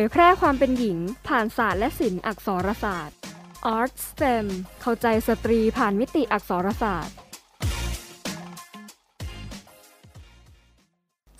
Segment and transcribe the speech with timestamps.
[0.00, 0.98] ยแพร่ความเป็นหญิง
[1.28, 3.16] ผ่านศาสตร์และศิลป์อักษรศาสตร์
[3.76, 4.46] Art STEM
[4.80, 7.16] เข้าใจสตรีผ่านมิติอักษรศาสตร์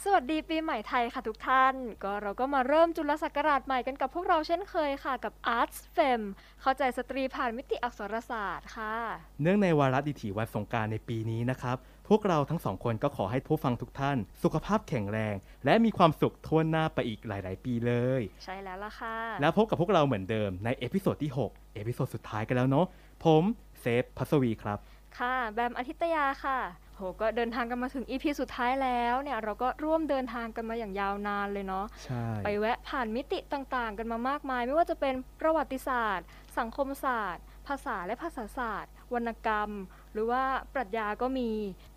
[0.06, 6.20] สวัสดีปีใหม่ไทยค่ะทุกท่าน ก็เราก็มาเริ่มจุลศักราชใหม่กันกับพวกเราเช่นเคยค่ะกับ Art STEM
[6.62, 8.94] เข้าใจสตรีผ่านมิติอักษรศาสตร์ค่ะ
[9.42, 11.76] เนื่องในวาระดิถีวันสงการในปีนี้นะครับ
[12.14, 15.34] วกเราทั้งสองคนก็ขอให้ผู้ฟังทุกท่าน สุขภาพแข็งแรง
[15.64, 22.86] และมีความสุขทั่วหน้าไปอีกหลาย ๆ ปีเลย ใช่แล้วล่ะค่ะ แล้วพบกับพวกเราเหมือนเดิมใน episode ที่ 6 episode สุดท้ายกันแล้วเนาะ
[23.24, 23.42] ผม
[23.80, 24.78] เซฟพัสวีครับ
[25.18, 26.58] ค่ะแบมอาทิตยาค่ะ
[26.96, 36.26] โหก็เดินทางกันมาถึง EP สุดท้ายแล้วเนี่ยเราก็ร่วมเดินทางกันมาอย่างยาวนานเลยเนาะใช่ไปแวะผ่านมิติต่างๆ กันมามากมาย ไม่ว่าจะเป็นประวัติศาสตร์
[36.58, 39.70] สังคมศาสตร์ภาษาและภาษาศาสตร์ วรรณกรรม
[40.12, 40.42] หรือว่า
[40.74, 41.48] ปรัชญาก็มี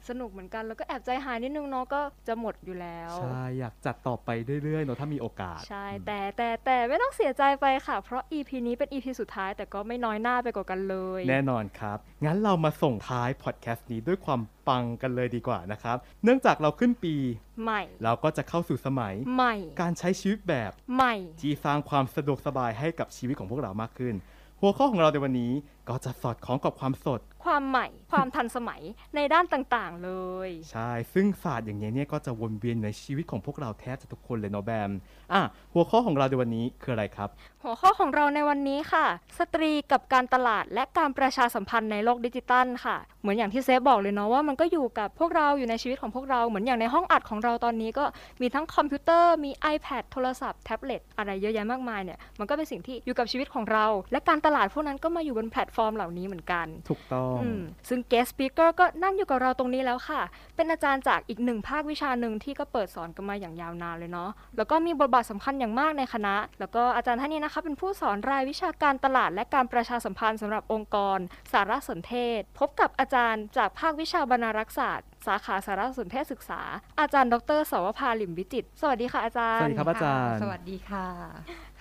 [0.09, 4.29] สนุกเหมือนกัน แล้วก็แอบใจหายนิดนึงเนาะก็จะหมดอยู่แล้ว ใช่ อยากจัดต่อไป
[4.63, 17.15] เรื่อยๆเนาะถ้ามีโอกาส ใช่อืมแต่แต่แต่ไม่ต้องเสียใจไปค่ะ เพราะ EP นี้เป็น EP สุดท้าย แต่ก็ไม่น้อยหน้าไปกว่ากันเลย แน่นอนครับ งั้นเรามาส่งท้ายพอดแคสต์นี้ด้วยความปังกันเลยดีกว่านะครับ เนื่องจากเราขึ้นปี
[17.63, 24.15] ใหม่ เราก็จะเข้าสู่สมัย ใหม่ การใช้ชีวิตแบบ ใหม่ ที่สร้างความสะดวกสบายให้กับชีวิตของพวกเรามากขึ้น
[24.61, 25.51] หัวข้อของเราในวันนี้
[25.89, 28.81] ก็จะสอดคล้องกับความสด ความใหม่ ความทันสมัย
[29.15, 30.11] ในด้านต่างๆเล
[30.47, 34.91] ย ใช่ ซึ่งศาสตร์อย่างนี้เนี่ยก็จะวนเวียนในชีวิตของพวกเราแทบจะทุกคนเลยเนาะแบม
[35.33, 35.41] อะ
[35.73, 37.29] หัวข้อของเราในวันนี้คืออะไรครับ
[37.63, 39.05] หัวข้อของเราในวันนี้ค่ะ
[39.39, 48.05] สตรีกับการตลาดและการประชาสัมพันธ์ในโลกดิจิตัลค่ะ เหมือนอย่างที่เซฟบอกเลยเนาะว่ามันก็อยู่กับพวกเราอยู่ในชีวิตของพวกเรา เหมือนอย่างในห้องอัดของเราตอนนี้ก็
[48.41, 60.21] มีทั้งคอมพิวเตอร์มี iPad โทรศัพท์แท็บเล็ตอะไรเยอะแยะมากมายเนี่ยมันก็เป็นสิ่งที่อยู่กับชีวิตของเรา และการตลาดพวกนั้นก็มาอยู่บนแพลตฟอร์มเหล่านี้เหมือนกัน ถูกต้องอืมซึ่ง guest speaker ก็นั่งอยู่กับเราตรงนี้แล้วค่ะ
[60.55, 71.19] เป็นอาจารย์จากอีกหนึ่งภาควิชาหนึ่งที่ก็เปิดสอนกันมาอย่างยาวนานเลยเนาะ แล้วก็มีบทบาทสำคัญอย่างมากในคณะ แล้วก็อาจารย์ท่านนี้นะคะ เป็นผู้สอนรายวิชาการตลาดและการประชาสัมพันธ์สำหรับองค์กร
[71.51, 76.61] สารสนเทศ พบกับอาจารย์จากภาควิชาบรรณารักษศาสตร์สาขาสารสนเทศศึกษา
[76.99, 81.07] อาจารย์ดรสวภาลิมวิจิตรสวัสดีค่ะอาจารย์ สวัสดีครับอาจารย์ สวัสดีค่ะ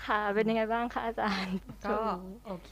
[0.07, 2.71] ค่ะ เป็นยังไงบ้างคะอาจารย์ ก็ช่วงนี้โอเค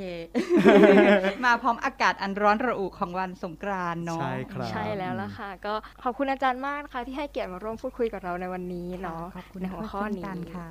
[1.44, 10.68] มาพร้อมอากาศอันร้อนระอุของวันสงกรานต์เนาะใช่ครับใช่แล้วล่ะค่ะ ก็ขอบคุณอาจารย์มากนะคะที่ให้เกียรติมาร่วมพูดคุยกับเราในวันนี้ค่ะเนาะขอบคุณในหัวข้อนี้เช่นกันค่ะ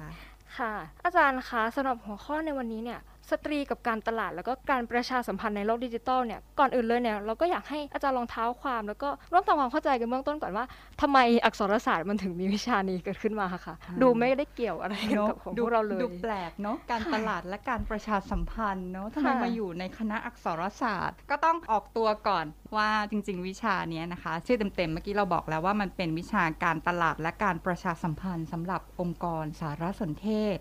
[0.57, 0.73] ค่ะ
[1.05, 2.99] อาจารย์คะสำหรับหัวข้อในวันนี้เนี่ย
[3.29, 10.65] สตรีกับการตลาด แล้วก็การประชาสัมพันธ์ในโลกดิจิทัลเนี่ยก่อนอื่นเลยเนี่ยเราก็อยากให้อาจารย์ลองเท้าความแล้วก็ร่วมทำความเข้าใจกันเบื้องต้นก่อนว่า
[11.01, 22.45] ทำไมอักษรศาสตร์มันถึงมีวิชานี้เกิดขึ้นมาค่ะอ่าดูไม่ได้เกี่ยวอะไรกันเนาะกับของดูพวกเราเลยดูแปลกเนาะการตลาดและการประชาสัมพันธ์เนาะทำไมค่ะมาอยู่ในคณะอักษรศาสตร์ ก็ต้องออกตัวก่อน
[22.77, 30.57] ว่าจริง ๆ วิชาเนี้ยนะคะ ชื่อเต็มๆเมื่อกี้เราบอกแล้วว่ามันเป็นวิชาการตลาดและการประชาสัมพันธ์สำหรับองค์กรสารสนเทศ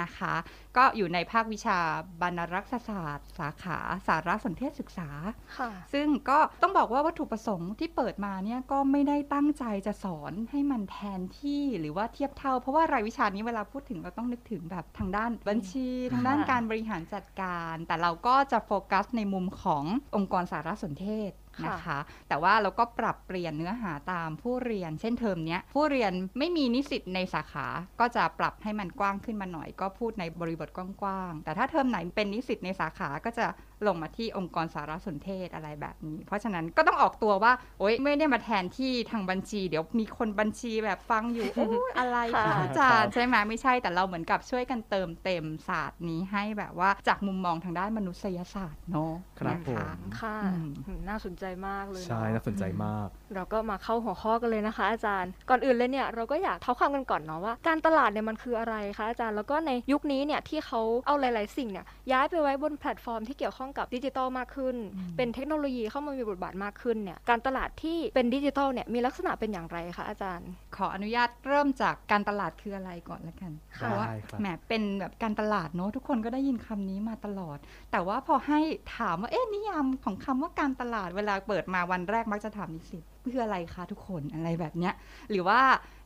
[0.00, 0.34] นะคะ
[0.76, 1.78] ก็อยู่ในภาควิชา
[2.22, 5.10] บรรณารักษศาสตร์ สาขาสารสนเทศศึกษา
[5.58, 19.84] ค่ะซึ่งก็ต้องบอกว่าวัตถุประสงค์ที่เปิดมาเนี่ยก็ไม่ได้ตั้งใจจะสอนให้มันแทนที่หรือว่าเทียบเท่า เพราะว่ารายวิชานี้เวลาพูดถึงเราต้องนึกถึงแบบทางด้านบัญชี ทางด้านการบริหารจัดการ แต่เราก็จะโฟกัสในมุมของ
[20.16, 21.32] องค์กรสารสนเทศ
[21.66, 21.98] นะคะ
[22.28, 27.66] แต่ว่าเราก็ปรับเปลี่ยนเนื้อหาตามผู้เรียนเช่นเทอมนี้ผู้เรียนไม่มีนิสิตในสาขา
[28.00, 33.46] ก็จะปรับให้มันกว้างขึ้นมาหน่อย ก็พูดในบริบทกว้างๆแต่ถ้าเทอมไหนเป็นนิสิตในสาขาก็จะ
[33.86, 49.88] ลงมาที่องค์กรสารสนเทศอะไรแบบนี้ เพราะฉะนั้นก็ต้องออกตัวว่า โอ๊ยไม่ได้มาแทนที่ทางบัญชี เดี๋ยวมีคนบัญชีแบบฟังอยู่โอ้ยอะไรค่ะคะอาจารย์ใช่ไหมไม่ใช่แต่เราเหมือนกับช่วยกันเติมเต็มศาสตร์นี้ให้แบบว่าจากมุมมองทางด้านมนุษยศาสตร์เนาะครับนะะผม
[50.20, 77.58] ค่ะอืมอืมน่าสนใจมากเลยเนอะใช่น่าสนใจมาก เราก็มาเข้าหัวข้อกันเลยนะคะ อาจารย์ก่อนอื่นเลยเนี่ยเราก็อยากเท้าความกันก่อนเนาะว่า การตลาดเนี่ยมันคืออะไรคะอาจารย์แล้วก็ในยุคนี้เนี่ยที่เขาเอาหลาย ๆ สิ่งเนี่ยย้ายไปไว้บนแพลตฟอร์มที่เกี่ยวข้องกับดิจิทัลมากขึ้นอืมเป็นเทคโนโลยีเข้ามามีบทบาทมากขึ้นเนี่ยการตลาดที่เป็นดิจิทัลเนี่ยมีลักษณะเป็นอย่างไรคะอาจารย์ ขออนุญาตเริ่มจากการตลาดคืออะไรก่อนละกันค่ะเพราะว่าได้ครับแหมเป็นแบบการตลาดเนอะทุกคนก็ได้ยินคำนี้มาตลอด
[77.92, 78.60] แต่ว่าพอให้
[78.96, 84.94] ถามว่าเอ๊ะนิยามของคำว่าการตลาดเวลาเปิดมาวันแรกมักจะถามนิสิตคืออะไรคะทุกคนอะไรแบบเนี้ย
[85.30, 85.60] หรือว่า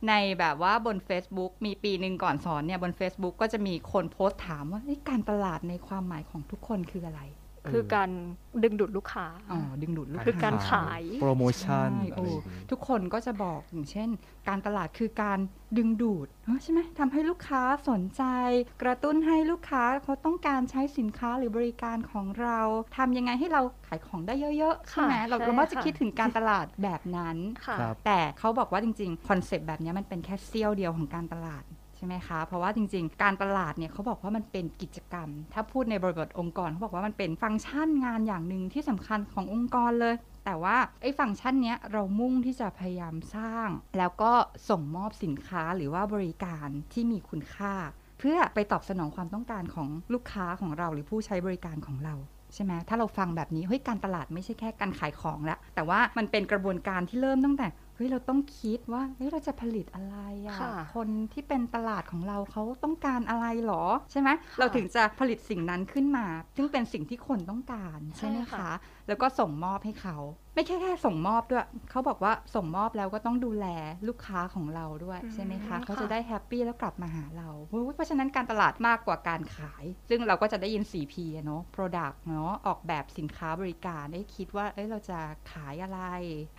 [0.07, 7.21] ในแบบว่าบน Facebook มีปีหนึ่งก่อนสอนเนี่ยบน Facebook ก็จะมีคนโพสต์ถามว่าเอ๊ะการตลาดในความหมายของทุกคนคืออะไร
[7.71, 8.09] คือการ
[8.63, 14.09] ดึงดูดลูกค้าอ๋อดึงดูดลูกคือการค้ขายโปรโมชั่นใช่อะไรโอ้อย่างนี้ทุกคนก็จะบอกอย่างเช่น
[14.47, 15.39] การตลาดคือการ
[15.77, 18.23] ดึงดูดเอ้อใช่ไหมทำให้ลูกค้าสนใจ
[18.81, 22.59] กระตุ้นให้ลูกค้าเขาต้องการใช้สินค้าหรือบริการของเรา
[22.97, 40.15] ทำยังไงให้เราขายของได้เยอะๆใช่ไหมค่ะเราใช่เรามักจะค่ะคิดถึงการตลาดแบบนั้นค่ะครับแต่เขาบอกว่าจริงๆคอนเซปต์แบบนี้มันเป็นแค่เสี้ยวเดียวของการตลาดใช่ช่ไหมคะ เพราะว่าจริง ๆ การตลาดเนี่ยเขาบอกว่ามันเป็นกิจกรรม ถ้าพูดในบริบทองค์กรเขาบอกว่ามันเป็นฟังก์ชันงานอย่างหนึ่งที่สำคัญขององค์กรเลย
[40.45, 43.67] แต่ว่าไอ้ฟังก์ชันเนี้ยเรามุ่งที่จะพยายามสร้าง
[43.97, 44.31] แล้วก็
[44.69, 47.73] ส่งมอบสินค้าหรือว่าบริการที่มีคุณค่า
[48.19, 52.15] เพื่อไปตอบสนองความต้องการของลูกค้าของเราหรือผู้ใช้บริการของเรา
[52.53, 60.17] ใช่ไหมถ้าเราฟังแบบนี้เฮ้ยการตลาดไม่ใช่แค่การขายของและแต่ว่ามันเป็นกระบวนการที่เริ่มตั้งแต่ เฮ้ยเราต้องคิดว่าเฮ้ยเราจะผลิตอะไร
[60.47, 64.29] อะค่ะคนที่เป็นตลาดของเราเขาต้องการอะไรหรอใช่ไหม
[64.59, 66.25] เราถึงจะผลิตสิ่งนั้นขึ้นมา
[66.55, 68.71] ซึ่งเป็นสิ่งที่คนต้องการใช่ไหมใช่คะค่ะ
[69.07, 70.17] แล้วก็ส่งมอบให้เขา
[70.53, 73.67] ไม่แค่แค่ส่งมอบด้วย เขาบอกว่าส่งมอบแล้วก็ต้องดูแล
[74.07, 77.49] ลูกค้าของเราด้วยใช่ไหมคะ เขาจะได้ happy แล้วกลับมาหาเรา
[77.95, 85.19] เพราะฉะนั้นการตลาดมากกว่าการขาย ซึ่งเราก็จะได้ยิน 4P อะเนาะ Product เนาะ ออกแบบสินค้าบริการได้คิดว่า เอ้ย เราจะ
[85.51, 85.99] ขายอะไร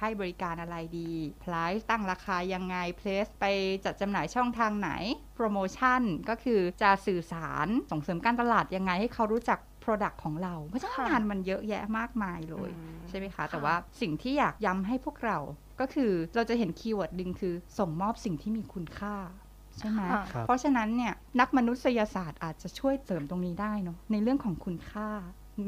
[0.00, 1.10] ให้บริการอะไรดี
[1.42, 3.44] Price ตั้งราคายังไง Place ไป
[3.84, 4.90] จัดจำหน่ายช่องทางไหน
[5.36, 12.70] โปรโมชั่นก็คือจะสื่อสารส่งเสริมการตลาดยังไงให้เขารู้จัก Product ของเรา เพราะฉะนั้นค่ะงานมันเยอะแยะมากมายเลยอื
[13.02, 15.38] มใช่ไหมคะค่ะแต่ว่าสิ่งที่อยากย้ำให้พวกเรา
[15.80, 19.14] ก็คือเราจะเห็น keyword หนึ่งคือส่งมอบสิ่งที่มีคุณค่า
[19.78, 25.08] ใช่ไหมค่ะครับเพราะฉะนั้นเนี่ยนักมนุษยศาสตร์อาจจะช่วยเสริมตรงนี้ได้เนาะในเรื่องของคุณค่า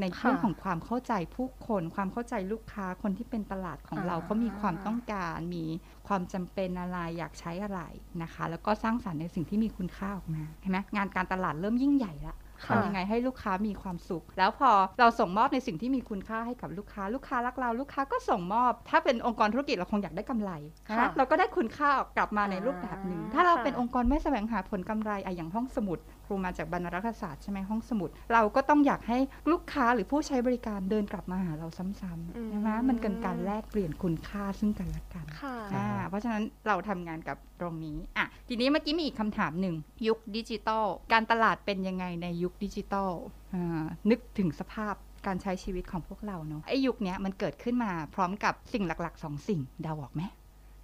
[0.00, 5.64] ในค่ะเรื่องของความเข้าใจผู้คน ความเข้าใจลูกค้าคนที่เป็นตลาดของเราอ่าเขามีความต้องการ มี
[6.08, 7.80] ความจำเป็นอะไรอยากใช้อะไร
[8.22, 14.70] นะคะ แล้วก็สร้างสรรค์ในสิ่งที่มีคุณค่าออกมาเห็นไหมงานการตลาดเริ่มยิ่งใหญ่ละค่ะ ทำยังไงให้ลูกค้ามีความสุข แล้วพอ
[15.00, 20.50] เราส่งมอบในสิ่งที่มีคุณค่าให้กับลูกค้า ลูกค้ารักเรา ลูกค้าก็ส่งมอบ ถ้าเป็นองค์กรธุรกิจเราคงอยากได้กำไร
[20.88, 29.18] ค่ะนะเราก็ได้คุณค่ากลับมาในรูปแบบหนึ่งอ่าถ้าเราค่ะเป็นองค์กรไม่แสวงหาผลกำไรอะอย่างห้องสมุด ครูมาจากบรรณรัฐศาสตร์ใช่ไหมห้องสมุด เราก็ต้องอยากให้
[29.50, 39.74] ลูกค้าหรือผู้ใช้บริการเดินกลับมาหาเราซ้ำๆใช่ไหมมันเกินการแลกเปลี่ยนคุณค่าซึ่งกันและกันค่ะอ่าเพราะฉะนั้นเราทำงานกับตรงนี้อะทีนี้เมื่อกี้มีอีกคำถามหนึ่ง
[40.06, 43.10] ยุคดิจิตอลการตลาดเป็นยังไงในยุคดิจิตอล
[43.54, 44.94] อ่านึกถึงสภาพ
[45.26, 50.22] การใช้ชีวิตของพวกเราเนาะไอ้ยุคเนี้ยมันเกิดขึ้นมาพร้อมกับสิ่งหลักๆสองสิ่งเดาออกไหม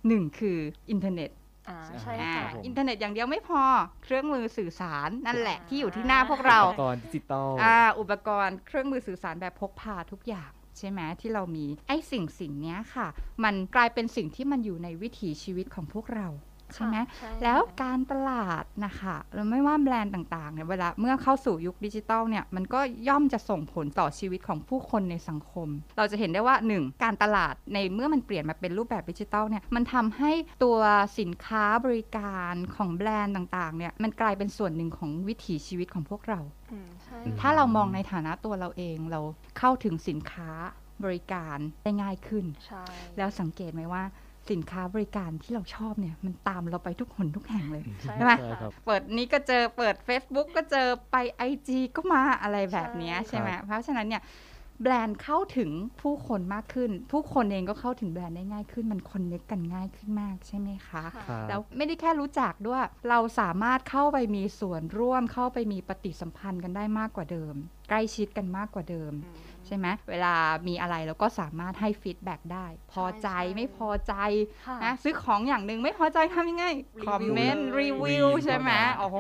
[0.09, 0.59] หนึ่งคือ
[0.91, 1.31] อินเทอร์เน็ต
[1.69, 3.63] อ่าใช่อ่าค่ะผมอินเทอร์เน็ตอย่างเดียวไม่พอ
[4.05, 13.07] เครื่องมือสื่อสารนั่นแหละที่อยู่ที่หน้าพวกเราอุปกรณ์ดิจิตอลอ่าอุปกรณ์เครื่องมือสื่อสารแบบพกพาทุกอย่างใช่ไหมที่เรามีไอ้สิ่งสิ่งเนี้ยค่ะ
[13.45, 16.29] มันกลายเป็นสิ่งที่มันอยู่ในวิถีชีวิตของพวกเรา
[16.75, 27.03] ใช่ไหมใช่แล้วการตลาดนะคะเราไม่ว่าแบรนด์ต่างๆเนี่ยเวลาเมื่อเข้าสู่ยุคดิจิตอลเนี่ยมันก็ย่อมจะส่งผลต่อชีวิตของผู้คนในสังคม เราจะเห็นได้ว่า 1.
[27.05, 30.33] การตลาดในเมื่อมันเปลี่ยนมาเป็นรูปแบบดิจิตอลเนี่ยมันทำให้
[30.65, 30.79] ตัว
[31.19, 36.41] สินค้าบริการของแบรนด์ต่างๆเนี่ยมันกลายเป็นส่วนหนึ่งของวิถีชีวิตของพวกเรา
[36.73, 39.21] อืมใช่อืมถ้าเรามองในฐานะตัวเราเองเรา
[39.59, 40.51] เข้าถึงสินค้า
[41.05, 42.83] บริการได้ง่ายขึ้นใช่
[43.17, 44.05] แล้วสังเกตไหมว่า
[44.51, 51.17] สินค้าบริการที่เราชอบเนี่ยมันตามเราไปทุกหนทุกแห่งเลยใช่ใช่ไหมใช่ครับเปิดนี้ก็เจอเปิด Facebook ก็เจอไป
[51.51, 54.25] IG ก็มาอะไรแบบเนี้ยใช่ใช่ไหมเพราะฉะนั้นเนี่ย
[54.83, 55.71] แบรนด์เข้าถึง
[56.03, 67.55] ผู้คนมากขึ้น ผู้คนเองก็เข้าถึงแบรนด์ได้ง่ายขึ้น มัน connect กันง่ายขึ้นมากใช่ไหมคะค่ะครับแล้วไม่ได้แค่รู้จักด้วย เราสามารถเข้าไปมีส่วนร่วมเข้าไปมีปฏิสัมพันธ์กันได้มากกว่าเดิม
[67.89, 70.35] ใกล้ชิดกันมากกว่าเดิมอืมใช่ไหมเวลา
[70.69, 74.15] มีอะไรเราก็สามารถให้ feedback ได้ พอใจใช่ไม่พอใจ
[74.67, 76.65] ค่ะนะซื้อของอย่างหนึ่งไม่พอใจทำยังไง
[77.01, 79.19] รีวิวคอมเมนต์เลยรีวิวรีวิวใช่ไหมเข้ามาโอ้โห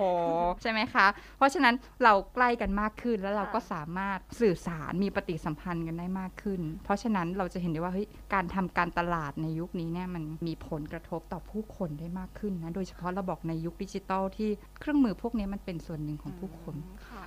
[0.62, 1.06] ใช่ไหมคะ
[1.36, 16.76] เพราะฉะนั้นเราใกล้กันมากขึ้นแล้วเราค่ะก็สามารถสื่อสารมีปฏิสัมพันธ์กันได้มากขึ้น เพราะฉะนั้นเราจะเห็นได้ว่าเฮ้ย การทำการตลาดในยุคนี้เนี่ยมันมีผลกระทบต่อผู้คนได้มากขึ้นนะ โดยเฉพาะเราบอกในยุคดิจิตอลที่เครื่องมือพวกนี้มันเป็นส่วนหนึ่งของผู้คน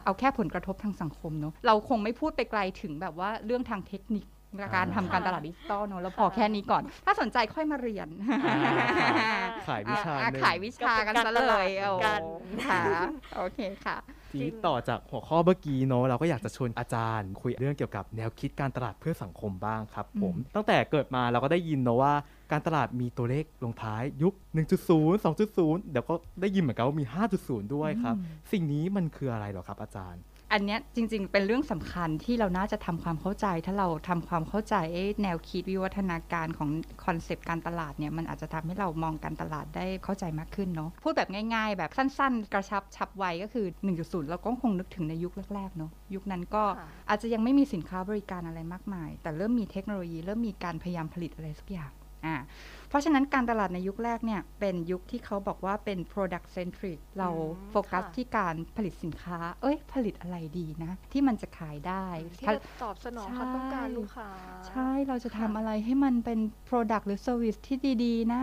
[0.05, 4.25] เอาแค่ผลกระทบทางสังคมเนาะเราคงไม่พูดไปไกลถึงแบบว่าเรื่องทางเทคนิค
[4.75, 8.07] การทำการตลาดดิจิตอลเนอะเราพอแค่นี้ก่อน ถ้าสนใจค่อยมาเรียน
[8.47, 9.35] อ่า
[9.67, 12.21] ขายวิชาอ่หนึ่งขายวิชากันซะเลยก็เป็นการตลาดโอ้เหมือนกัน
[12.67, 12.81] ค่ะ
[13.35, 13.97] โอเคค่ะ
[14.31, 22.13] ทีนี้ต่อจากหัวข้อเมื่อกี้เนอะเราก็อยากจะชวนอาจารย์ คุยเรื่องเกี่ยวกับแนวคิดการตลาดเพื่อสังคมบ้างครับผมอืมตั้งแต่เกิดมาเราก็ได้ยินเนอะว่า
[22.51, 24.33] การตลาดมีตัวเลขลงท้ายยุค
[24.74, 27.05] 1.0 2.0 เดี๋ยวก็ได้ยินเหมือนกันว่ามี
[27.39, 28.15] 5.0 ด้วยครับ
[28.51, 30.21] สิ่งนี้มันคืออะไรเหรอครับอาจารย์
[30.51, 36.69] อันเนี้ยจริง ๆ เป็นเรื่องสำคัญที่เราน่าจะทำความเข้าใจ ถ้าเราทำความเข้าใจเอ๊ะแนวคิดวิวัฒนาการของ
[37.05, 43.65] concept การตลาดเนี่ยมันอาจจะทำให้เรามองการตลาดได้เข้าใจมากขึ้นเนาะพูดแบบง่าย ๆ แบบสั้น ๆ กระชับฉับไวก็คือ
[43.97, 51.91] 1.0 เราก็คงนึกถึงในยุคแรกๆเนาะยุคนั้นก็ค่ะอาจจะยังไม่มีสินค้าบริการอะไรมากมาย แต่เริ่มมีเทคโนโลยี เริ่มมีการพยายามผลิตอะไรสักอย่าง
[52.25, 52.36] อ่า
[52.89, 57.32] เพราะฉะนั้นการตลาดในยุคแรกเนี่ยเป็นยุคที่เขาบอกว่าเป็น product centric เราอื
[57.70, 62.05] มโฟกัสค่ะที่การผลิตสินค้า เอ้ย ผลิตอะไรดีนะ ที่มันจะขายได้
[62.39, 64.29] ที่จะตอบสนองความต้องการลูกค้า
[64.67, 66.39] ใช่เราจะทำค่ะอะไรให้มันเป็น
[66.70, 68.41] product หรือ service ที่ดีๆ นะ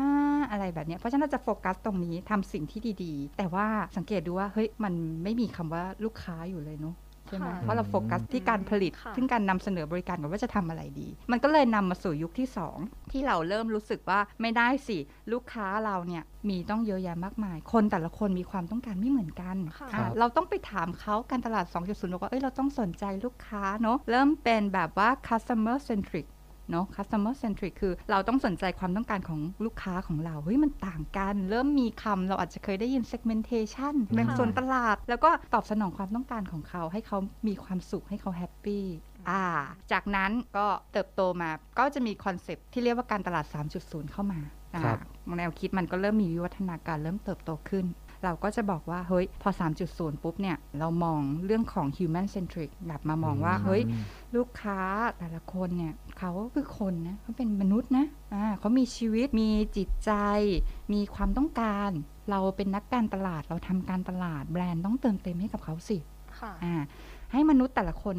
[0.51, 12.49] อะไรแบบเนี้ยเพราะฉะนั้นเราจะโฟกัสตรงนี้ทำสิ่งที่ดีๆ แต่ว่าสังเกตดูว่าเฮ้ยมันไม่มีคำว่าลูกค้าอยู่เลยเนาะใช่ไหมค่ะเพราะเราโฟกัสที่การผลิตค่ะซึ่งการนำเสนอบริการกับว่าจะทำอะไรดี มันก็เลยนำมาสู่ยุคที่
[12.81, 14.99] 2 ที่เราเริ่มรู้สึกว่าไม่ได้สิ
[15.33, 26.27] ลูกค้าเราเนี่ยมีต้องเยอะแยะมากมาย คนแต่ละคนมีความต้องการไม่เหมือนกันค่ะอะเราต้องไปถามเขาการตลาด 2.0บอกว่าเอ้ยเราต้องสนใจลูกค้าเนาะเริ่มเป็นแบบว่า customer centric
[26.71, 38.85] เนาะ customer centric คือเราต้องสนใจความต้องการของลูกค้าของเราเฮ้ยมันต่างกัน เริ่มมีคำเราอาจจะเคยได้ยิน segmentation แบ่งส่วนตลาด แล้วก็ตอบสนองความต้องการของเขาให้เขามีความสุขให้เขา happy
[39.31, 39.45] อ่า
[39.93, 43.47] จากนั้นก็เติบโตมาก็จะมี concept ที่เรียกว่าการตลาด
[43.79, 44.41] 3.0 เข้ามา
[44.75, 44.99] อ่าครับ
[45.39, 47.85] แนวคิดมันก็เริ่มมีวิวัฒนาการเริ่มเติบโตขึ้น
[48.25, 49.51] เราก็จะบอกว่าเฮ้ยพอ
[49.87, 53.83] 3.0 ปุ๊บเนี่ย เรามองเรื่องของ human centric แบบมามองว่า เฮ้ย
[54.37, 54.79] ลูกค้า
[55.19, 60.13] แต่ละคนเนี่ยเขาก็คือคนนะเขาเป็นมนุษย์นะอ่าเขามีชีวิตมีจิตใจ
[60.93, 61.91] มีความต้องการ
[62.31, 65.99] เราเป็นนักการตลาดเราทำการตลาดแบรนด์ต้องเติมเต็มให้กับเขาสิ
[66.39, 66.75] ค่ะอ่า
[67.33, 68.17] ให้มนุษย์แต่ละคน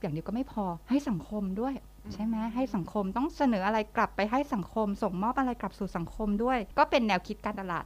[0.00, 1.74] อย่างเดียวก็ไม่พอให้สังคมด้วย
[2.14, 7.84] ใช่ไหมให้สังคมต้องเสนออะไรกลับไปให้สังคม ส่งมอบอะไรกลับสู่สังคมด้วย ก็เป็นแนวคิดการตลาด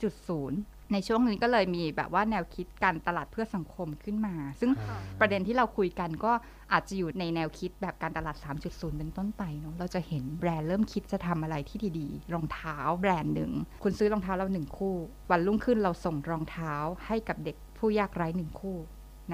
[0.00, 6.32] 3.0 ในช่วงนี้ก็เลยมีแบบว่าแนวคิดการตลาดเพื่อสังคมขึ้นมา ซึ่งค่ะประเด็นที่เราคุยกันก็
[6.72, 14.96] อาจจะอยู่ในแนวคิดแบบการตลาด 3.0 เป็นต้นไปเนาะเราจะเห็นแบรนด์เริ่มคิดจะทำอะไรที่ดีๆ รองเท้าแบรนด์หนึ่ง คุณซื้อรองเท้าเราหนึ่งคู่
[15.30, 16.74] วันรุ่งขึ้นเราส่งรองเท้า
[17.06, 18.76] ให้กับเด็กผู้ยากไร้หนึ่งคู่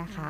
[0.00, 0.28] นะคะ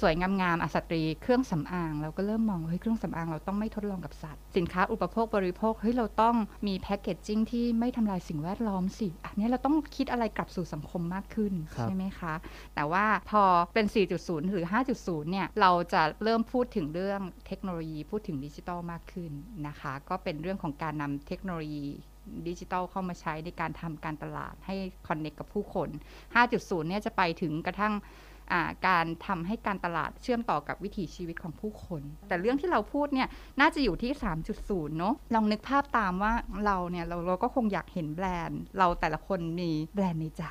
[0.00, 12.34] สวยๆ งามๆอะสตรี เครื่องสำอาง เราก็เริ่มมองว่าเฮ้ยเครื่องสำอางเราต้องไม่ทดลองกับสัตว์ สินค้าอุปโภคบริโภคเฮ้ยเราต้องมีแพคเกจจิ้งที่ไม่ทำลายสิ่งแวดล้อมสิ อันนี้เราต้องคิดอะไรกลับสู่สังคมมากขึ้นครับใช่ไหมคะ
[12.74, 13.42] แต่ว่าพอ
[13.74, 13.86] เป็น
[14.18, 14.66] 4.0 หรือ
[14.98, 19.32] 5.0 เนี่ย เราจะเริ่มพูดถึงเรื่องเทคโนโลยีพูดถึงดิจิทัลมากขึ้น
[19.66, 21.86] นะคะ ก็เป็นเรื่องของการนำเทคโนโลยี
[22.48, 24.76] ดิจิทัลเข้ามาใช้ในการทำการตลาดให้
[25.08, 25.88] คอนเน c กับผู้คน
[26.38, 28.02] 5.0 เนี่ยจะไปถึงกระทั่งอ่า
[28.86, 33.28] การทำให้การตลาดเชื่อมต่อกับวิถีชีวิตของผู้คน แต่เรื่องที่เราพูดเนี่ย
[33.60, 34.12] น่าจะอยู่ที่
[34.54, 36.32] 3.0 เนอะลองนึกภาพตามว่า
[36.66, 40.44] เราเนี่ยเราเราก็คงอยากเห็นแบรนด์ เราแต่ละคนมีแบรนด์ในใจ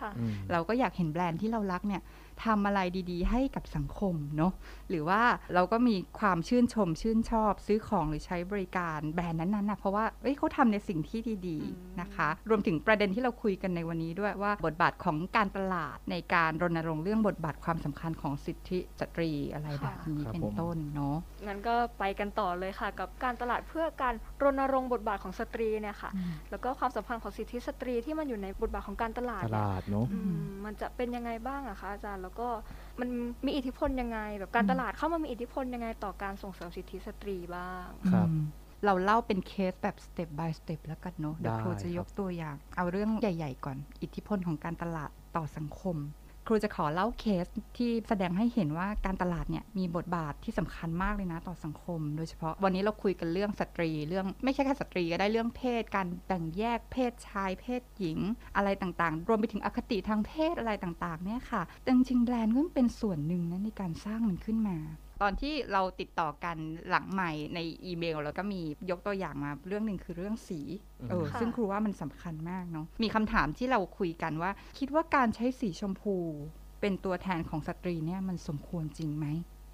[0.00, 2.02] ค่ะอืมเราก็อยากเห็นแบรนด์ที่เรารักเนี่ย
[2.44, 2.80] ทำอะไร
[3.10, 4.52] ดีๆ ให้กับสังคมเนาะ
[4.90, 5.22] หรือว่า
[5.54, 21.16] เราก็มีความชื่นชมชื่นชอบ ซื้อของหรือใช้บริการแบรนด์นั้นๆนะเพราะว่าเอ้ยเขาทำในสิ่งที่ดีอืมๆนะคะ รวมถึงประเด็นที่เราคุยกันในวันนี้ด้วยว่าบทบาทของการตลาดในการรณรงค์เรื่องบทบาทความสำคัญของสิทธิสตรีอะไรแบบนี้ครับเป็นผมต้นเนาะ
[21.46, 26.10] งั้นก็ไปกันต่อเลยค่ะ กับการตลาดเพื่อการรณรงค์บทบาทของสตรีเนี่ยค่ะ
[26.50, 32.50] แล้วก็ความสัมพันธ์ของสิทธิสตรีที่มันอยู่ในบทบาทของการตลาดตเนี่ยลาดเนาะอืมมันจะเป็นยังไงบ้างอะคะอาจารย์แล้วก็
[33.00, 33.08] มัน
[33.46, 38.44] มีอิทธิพลยังไง แบบการตลาดเข้ามามีอิทธิพลยังไงต่อการส่งเสริมสิทธิสตรีบ้างครับอืม
[38.84, 45.96] เราเล่าเป็นเคสแบบ step by step แล้วกันเนาะเดี๋ยวได้ครูจะยกครับตัวอย่าง เอาเรื่องใหญ่ ๆ ก่อน อิทธิพลของการตลาดต่อสังคม
[46.48, 58.18] ครูจะขอเล่าเคสที่แสดงให้เห็นว่าการตลาดเนี่ยมีบทบาทที่สำคัญมากเลยนะต่อสังคม โดยเฉพาะวันนี้เราคุยกันเรื่องสตรี เรื่องไม่ใช่แค่สตรีก็ได้เรื่องเพศ การแบ่งแยกเพศชาย เพศหญิง
[58.56, 64.78] อะไรต่างๆ รวมไปถึงอคติทางเพศอะไรต่างๆเนี่ยค่ะจริงๆแบรนด์ก็เป็นส่วนหนึ่งนะในการสร้างมันขึ้นมา
[65.22, 66.56] ตอนที่เราติดต่อกัน
[66.88, 68.60] หลังใหม่ในอีเมล แล้วก็มี
[68.90, 70.60] ยกตัวอย่างมาเรื่องหนึ่งคือเรื่องสี
[71.10, 76.16] เออค่ะซึ่งครูว่ามันสำคัญมากเนาะมีคำถามที่เราคุยกันว่า คิดว่าการใช้สีชมพู
[76.80, 79.26] เป็นตัวแทนของสตรีเนี่ยมันสมควรจริงไหม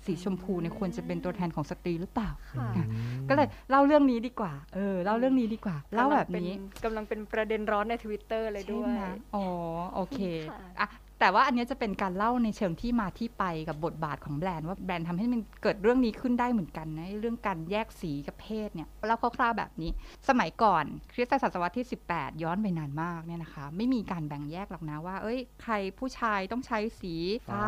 [0.06, 2.86] สีชมพูเนี่ยควรจะเป็นตัวแทนของสตรีหรือเปล่าค่ะอะ
[3.28, 6.50] ก็เลยเล่าเรื่องนี้ดีกว่า เออเล่าเรื่องนี้ดีกว่าเล่าแบบนี้
[6.84, 9.46] กำลังเป็นประเด็นร้อนในทวิตเตอร์เลยด้วยใช่ไหมอ๋อ
[9.94, 10.20] โอเค
[10.50, 10.88] ค่ะอะ
[11.20, 19.90] แต่ว่าอันเนี้ยจะเป็นการเล่าในเชิงที่มาที่ไปกับบทบาทของแบรนด์ว่าแบรนด์ทำให้มันเกิดเรื่องนี้ขึ้นได้เหมือนกันนะเรื่องการแยกสีกับเพศเนี่ยเล่าคร่าวๆแบบนี้
[20.28, 27.14] สมัยก่อนคริสตศตวรรษที่ 18 ย้อนไปนานมากเนี่ยนะคะ ไม่มีการแบ่งแยกหรอกนะว่า เอ้ย ใครผู้ชายต้องใช้สี
[27.48, 27.66] ฟ้าฟ้า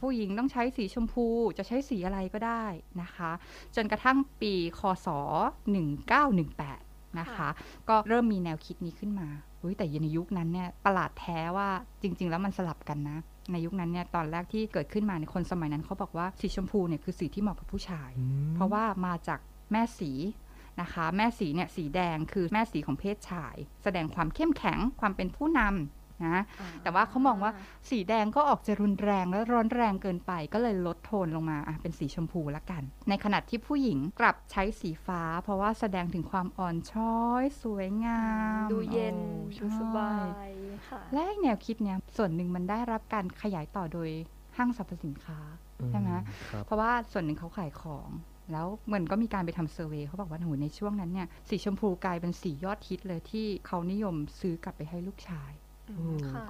[0.00, 1.26] ผู้หญิงต้องใช้สีชมพู
[1.58, 2.64] จะใช้สีอะไรก็ได้
[3.02, 3.30] นะคะ
[3.76, 7.48] จนกระทั่งปีคศ1918นะคะค่ะ
[7.88, 9.28] ก็เริ่มมีแนวคิดนี้ขึ้นมา
[9.66, 11.68] อุ๊ยแต่ในยุคนั้นเนี่ยประหลาดแท้ว่า
[12.02, 13.18] จริง ๆ แล้วมันสลับกันนะ
[13.52, 19.40] ในยุคนั้นเนี่ยตอนแรกที่เกิดขึ้นมาในยคนสมัยนั้นเขาบอกว่าสีชมพูเนี่ยคือสีที่เหมาะกับผู้ชายอืมเพราะว่ามาจาก
[19.72, 20.12] แม่สี
[20.80, 26.42] นะคะ แม่สีเนี่ยสีแดงคือแม่สีของเพศชาย แสดงความเข้มแข็งความเป็นผู้นำ นะ
[26.82, 27.52] แต่ว่าเขามองว่า
[27.90, 38.22] สีแดงก็ออกจะรุนแรงและร้อนแรงเกินไป ก็เลยลดโทนลงมาอะเป็นสีชมพูละกัน ในขณะที่ผู้หญิงกลับใช้สีฟ้า เพราะว่าแสดงถึงความอ่อนช้อย สวยงา
[38.64, 40.52] ม ดูเย็นโอ้ดูสบาใช่ย
[40.88, 44.10] ค่ะและไอ้แนวคิดเนี้ยส่วนหนึ่งมันได้รับการขยายต่อโดย
[44.56, 45.38] ห้างสรรพสินค้า
[45.90, 46.08] ใช่ไหม
[46.50, 48.08] ครับเพราะว่าส่วนหนึ่งเขาขายของ
[48.52, 55.65] แล้วมันก็มีการไปทำเซอร์เวยเขาบอกว่าโหในช่วงนั้นเนี่ยสีชมพูกลายเป็นสียอดฮิตเลยที่เขานิยมซื้อกลับไปให้ลูกชายอืมค่ะ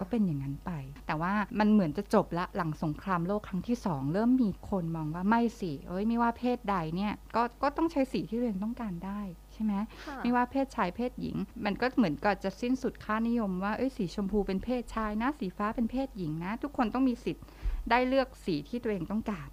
[0.01, 0.71] ก็เป็นอย่างนั้นไป
[1.07, 9.21] แต่ว่ามันเหมือนจะจบละหลังสงครามโลกครั้งที่สองเริ่มมีคนมองว่าไม่สิเอ้ยไม่ว่าเพศใดเนี่ยก็ก็ต้องใช้สีที่ตัวเองต้องการได้
[9.53, 9.73] ใช่ไหม
[10.05, 17.45] ค่ะไม่ว่าเพศชายเพศหญิง มันก็เหมือนกับจะสิ้นสุดค่านิยมว่าเอ้ยสีชมพูเป็นเพศชายนะ สีฟ้าเป็นเพศหญิงนะ ทุกคนต้องมีสิทธิ์
[17.91, 19.49] ได้เลือกสีที่ตัวเองต้องการ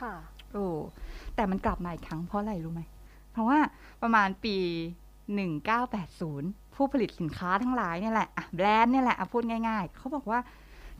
[0.00, 0.14] ค่ะ
[0.52, 0.66] โอ้
[1.34, 2.82] แต่มันกลับมาอีกครั้งเพราะอะไรรู้ไหม
[3.32, 3.58] เพราะว่า
[4.02, 4.56] ประมาณปี
[5.36, 10.40] 1980 ผู้ผลิตสินค้าทั้งหลายเนี่ยแหละอะแบรนด์เนี่ยแหละอะพูดง่าย ๆ เขาบอกว่า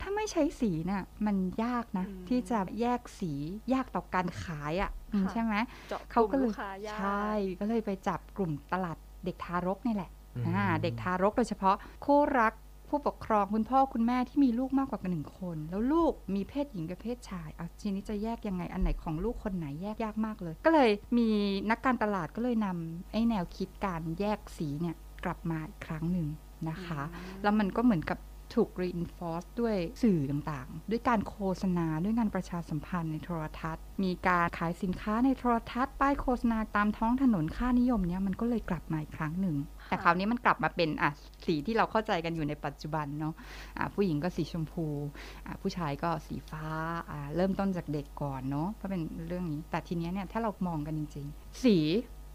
[0.01, 3.31] ถ้าไม่ใช้สีน่ะมันยากนะอืมที่จะแยกสี
[3.73, 5.55] ยากต่อการขายอะอืมค่ะใช่ไหม
[5.89, 12.53] เจาะเขาก็ลุ่เลมยค้ายากใช่ก็เลยไปจับกลุ่มตลาดเด็กทารกนี่แหละอืมอ่าเด็กทารกโดยเฉพาะคู่รัก
[12.89, 21.29] ผู้ปกครองคุณพ่อคุณแม่ที่มีลูกมากกว่าหนึ่งคน แล้วลูกมีเพศหญิงกับเพศชายเอาทีนี้จะแยกยังไงอันไหนของลูกคนไหนแยกยากมากเลย ก็เลยมี
[21.69, 24.95] นักการตลาดก็เลยนำไอ้แนวคิดการแยกสีเนี่ย
[25.25, 26.27] กลับมาอีกครั้งหนึ่ง
[26.69, 27.01] นะคะ
[27.43, 28.19] แล้วมันก็เหมือนกับ
[28.57, 39.55] ถูก reinforce ด้วยสื่อต่างๆ ด้วยการโฆษณา ด้วยงานประชาสัมพันธ์ในโทรทัศน์ มีการขายสินค้าในโทรทัศน์ ป้ายโฆษณาตามท้องถนนค่านิยมเนี้ยมันก็เลยกลับมาอีกครั้งหนึ่ง
[39.87, 41.11] แต่คราวนี้มันกลับมาเป็นอะ
[41.45, 43.33] สีที่เราเข้าใจกันอยู่ในปัจจุบันเนาะ
[43.77, 44.87] อะผู้หญิงก็สีชมพู
[45.45, 46.65] อะผู้ชายก็สีฟ้า
[47.09, 51.77] อะเริ่มต้นจากเด็กก่อนเนาะก็เป็นเรื่องนี้ แต่ทีเนี้ยเนี่ยถ้าเรามองกันจริง ๆ สี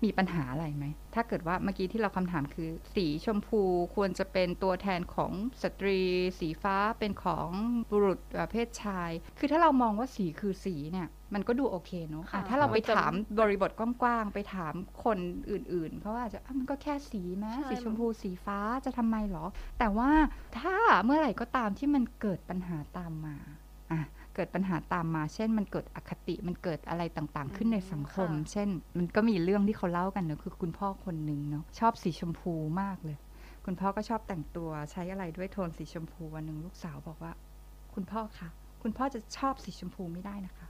[0.04, 0.84] มีปัญหาอะไรไหม
[1.14, 3.61] ถ้าเกิดว่าเมื่อกี้ที่เราคำถามคือ สีชมพู
[3.94, 5.32] ควรจะเป็นตัวแทนของ
[5.62, 6.00] สตรี
[6.40, 7.49] สีฟ้าเป็นของ
[7.90, 15.18] บุรุษเอ่อเพศชาย คือถ้าเรามองว่าสีคือสีเนี่ยมันก็ดูโอเคเนาะค่ะอะถ้าเราไปมันจะถามบริบทกว้างๆ ไปถามคน
[15.50, 19.44] อื่นๆ เขาอาจจะอะมันก็แค่สีไหมใช่สีชมพูสีฟ้าจะทำไมหรอ
[19.78, 20.11] แต่ว่า
[20.61, 23.37] ถ้าเมื่อไหร่ก็ตามที่มันเกิดปัญหาตามมา
[23.92, 24.00] อะ
[24.34, 33.16] เกิดปัญหาตามมา เช่น มันเกิดอคติมันเกิดอะไรต่างๆ ขึ้นในสังคมค่ะเช่น มันก็มีเรื่องที่เขาเล่ากันเนอะคือคุณพ่อคนหนึ่งเนาะชอบสีชมพูมากเลย
[33.64, 37.32] คุณพ่อก็ชอบแต่งตัวใช้อะไรด้วยโทนสีชมพูวันหนึ่งลูกสาวบอกว่า
[37.94, 38.48] คุณพ่อคะ
[38.82, 40.68] คุณพ่อจะชอบสีชมพูไม่ได้นะคะ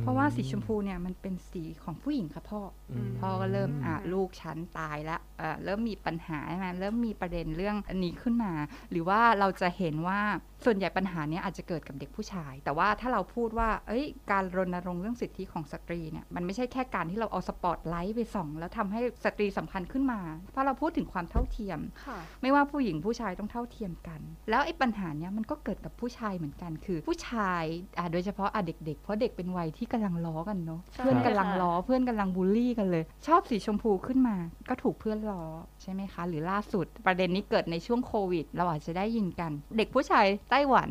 [0.00, 8.52] เพราะว่าสีชมพูเนี่ยมันเป็นสีของผู้หญิงค่ะพ่ออมพ่อก็เริ่มอะลูกฉันตายแล้วเอ่อเริ่มมีปัญหาใช่ไหมเริ่มมีประเด็นเรื่องอันนี้ขึ้นมา
[8.90, 10.20] หรือว่าเราจะเห็นว่า
[10.64, 20.20] ส่วนใหญ่ปัญหาเนี้ยอาจจะเกิดกับเด็กผู้ชาย แต่ว่าถ้าเราพูดว่า เอ้ย การรณรงค์เรื่องสิทธิของสตรีเนี่ย มันไม่ใช่แค่การที่เราเอาสปอตไลท์ไปส่อง แล้วทำให้สตรีสำคัญขึ้นมา
[20.52, 27.64] เพราะเราพูดถึงความเท่าเทียมค่ะไม่ว่าผู้หญิงผู้ชายต้องเท่าเทียมกัน แล้วไอ้ปัญหาเนี้ยมันก็เกิดกับผู้ชายเหมือนกัน คือผู้ชาย
[27.98, 34.36] อ่าโดยเฉพาะอะเด็กๆ เพราะเด็กเป็นวัยที่กำลังล้อกันเนาะใช่เพื่อนกำลังค่ะล้อ เพื่อนกำลังบูลลี่กันเลย ชอบสีชมพูขึ้นมา
[34.68, 35.42] ก็ถูกเพื่อนล้อ
[35.82, 40.88] ใช่ไหมคะ หรือล่าสุดประเด็นนี้เกิดในช่วงโควิด เราอาจจะได้ยินกัน เด็กผู้ชายไต้หวัน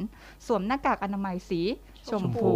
[0.47, 1.61] สวมหน้ากากอนามัยสี
[2.09, 2.53] ชมชมพูพู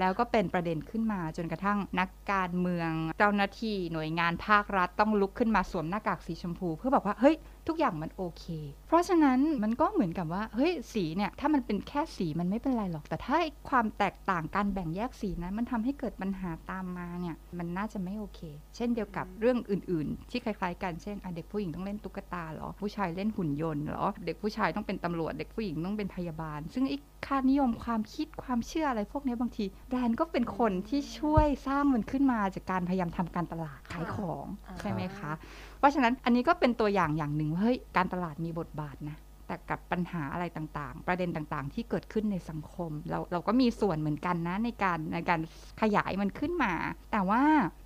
[0.00, 7.36] แล้วก็เป็นประเด็นขึ้นมาจนกระทั่งนักการเมืองเจ้าหน้าที่หน่วยงานภาครัฐต้องลุกขึ้นมาสวมหน้ากากสีชมพู เพื่อบอกว่าเฮ้ย
[7.70, 8.44] ทุกอย่างมันโอเค
[8.88, 18.40] เพราะฉะนั้นมันก็เหมือนกับว่า เฮ้ย สีเนี่ย ถ้ามันเป็นแค่สีมันไม่เป็นไรหรอก แต่ถ้าไอ้ความแตกต่างการแบ่งแยกสีนั้นมันทำให้เกิดปัญหาตามมาเนี่ย มันน่าจะไม่โอเค
[18.76, 35.32] เช่นเดียวกับเรื่องอื่น ๆ ที่คล้ายๆ กัน เช่นอะเด็กผู้หญิงต้องเล่นตุ๊กตาเหรอ ผู้ชายเล่นหุ่นยนต์เหรอ เด็กผู้ชายต้องเป็นตำรวจ เด็กผู้หญิงต้องเป็นพยาบาล ซึ่งไอ้ค่านิยมความคิดความเชื่ออะไรพวกนี้บางทีแบรนด์ก็เป็นคนที่ช่วยสร้างมันขึ้นมาจากการพยายามทำการตลาดขายของอ่าใช่ไหมคะ
[35.80, 39.16] เพราะฉะนั้นอันนี้ก็เป็นตัวอย่างอย่างหนึ่งว่าเฮ้ยการตลาดมีบทบาทนะ
[39.46, 45.40] แต่กับปัญหาอะไรต่างๆ ประเด็นต่างๆ ที่เกิดขึ้นในสังคม เราเราก็มีส่วนเหมือนกันนะในการในการ
[45.82, 46.72] ขยายมันขึ้นมา
[47.12, 47.42] แต่ว่า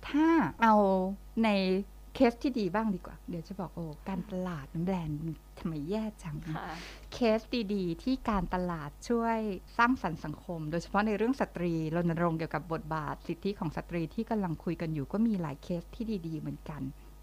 [0.09, 0.27] ถ้า
[0.61, 0.75] เอา
[1.43, 1.49] ใน
[2.15, 5.19] เคสที่ดีบ้างดีกว่า เดี๋ยวจะบอกโอ้การตลาดแบรนด์
[5.59, 6.61] ทำไมแย่จังค่ะ
[7.13, 7.39] เคส
[7.73, 9.37] ดีๆ ที่การตลาดช่วย
[9.77, 16.81] สร้างสรรค์สังคม โดยเฉพาะในเรื่องสตรีรณรงค์เกี่ยวกับบทบาท สิทธิของสตรีที่กำลังคุยกันอยู่ก็มีหลายเคสที่ดี ๆ เหมือนกัน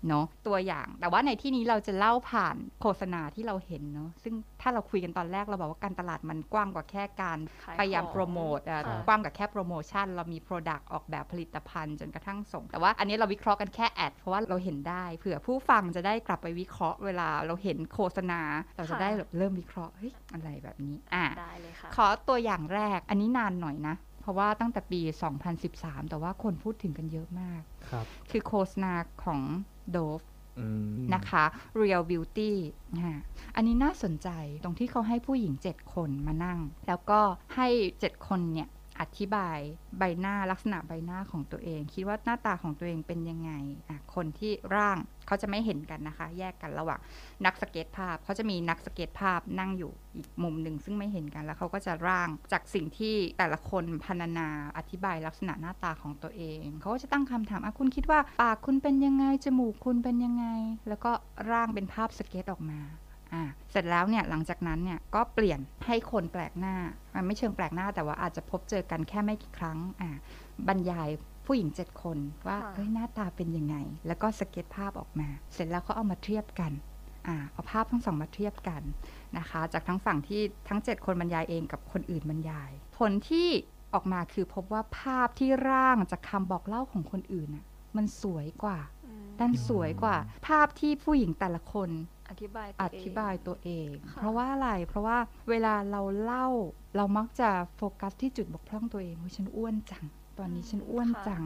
[0.08, 18.40] เนาะตัวอย่าง แต่ว่าในที่นี้เราจะเล่าผ่านโฆษณาที่เราเห็นเนาะซึ่งถ้าเราคุยกันตอนแรกเราบอกว่าการตลาดมันกว้างกว่าแค่การขายพยายามของโปรโมทอะค่ะกว้างกว่าแค่โปรโมชั่นเรามี Product ออกแบบผลิตภัณฑ์จนกระทั่งส่ง แต่ว่าอันนี้เราวิเคราะห์กันแค่ ad เพราะว่าเราเห็นได้เผื่อผู้ฟังจะได้กลับไปวิเคราะห์เวลาเราเห็นโฆษณา
[18.76, 25.00] เราจะได้แบบเริ่มวิเคราะห์เฮ้ยอะไรแบบนี้อะได้เลยค่ะขอตัวอย่างแรกอันนี้นานหน่อยนะเพราะว่าตั้งแต่ปี
[25.54, 28.92] 2013 แต่ว่าคนพูดถึงกันเยอะมากครับคือโฆษณา
[29.24, 29.40] ของ
[29.96, 30.24] Dove
[30.58, 31.44] อืมนะคะ
[31.80, 32.52] Real Beauty
[32.96, 33.18] อ่า
[33.56, 34.28] อันนี้น่าสนใจ
[34.64, 37.20] ตรงที่เขาให้ผู้หญิง 7 คนมานั่ง แล้วก็
[37.56, 37.68] ให้
[38.00, 38.68] 7 คนเนี่ย
[39.00, 39.58] อธิบาย
[39.98, 43.52] ใบหน้าลักษณะใบหน้าของตัวเอง คิดว่าหน้าตาของตัวเองเป็นยังไง
[43.88, 47.00] อะคนที่ร่างเขาจะไม่เห็นกันนะคะ แยกกันระหว่าง
[47.44, 60.46] นักสเก็ตภาพเขาจะมีนักสเก็ตภาพนั่งอยู่อีกมุมหนึ่งซึ่งไม่เห็นกันแล้วเขาก็จะร่างจากสิ่งที่แต่ละคนพรรณนาอธิบายลักษณะหน้าตาของตัวเองเขาก็จะตั้งคำถามอะคุณคิดว่าปากคุณเป็นยังไงจมูกคุณเป็นยังไง
[60.88, 61.12] แล้วก็
[61.50, 62.80] ร่างเป็นภาพสเก็ตออกมา
[63.34, 66.76] อ่าเสร็จแล้วเนี่ยหลังจากนั้นเนี่ยก็เปลี่ยนให้คนแปลกหน้า
[67.14, 70.10] มันไม่เชิงแปลกหน้าแต่ว่าอาจจะพบเจอกันแค่ไม่กี่ครั้งอ่า
[70.68, 71.08] บรรยาย
[71.46, 76.72] ผู้หญิงเจ็ดคนว่าค่ะเอ้ยหน้าตาเป็นยังไง แล้วก็สเก็ตภาพออกมา เสร็จแล้วเขาเอามาเทียบกัน
[77.26, 78.82] อ่าเอาภาพทั้งสองมาเทียบกัน
[79.38, 83.48] นะคะ จากทั้งฝั่งที่ทั้ง 7 คนบรรยายเองกับคนอื่นบรรยาย ผลที่
[83.94, 87.64] ออกมาคือพบว่าภาพที่ร่างจากคำบอกเล่าของคนอื่นน่ะ
[87.96, 90.16] มันสวยกว่าอืมด้านสวยกว่า
[90.46, 91.90] ภาพที่ผู้หญิงแต่ละคน
[92.32, 95.18] อธิบายอตัวเองธิบายตัวเองค่ะเพราะว่าอะไร เพราะว่า
[95.50, 96.46] เวลาเราเล่า
[96.96, 100.04] เรามักจะโฟกัสที่จุดบกพร่องตัวเองว่าฉันอ้วนจัง
[100.38, 101.42] ตอนนี้ฉันอ้วนจัง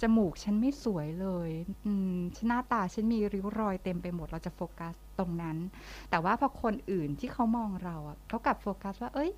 [0.00, 1.50] จมูกฉันไม่สวยเลย
[1.86, 5.56] อืมฉันหน้าตาฉันมีริ้วรอยเต็มไปหมด เราจะโฟกัสตรงนั้น
[6.10, 9.30] แต่ว่าพอคนอื่นที่เขามองเราอะเขากลับโฟกัสว่า เอ้ย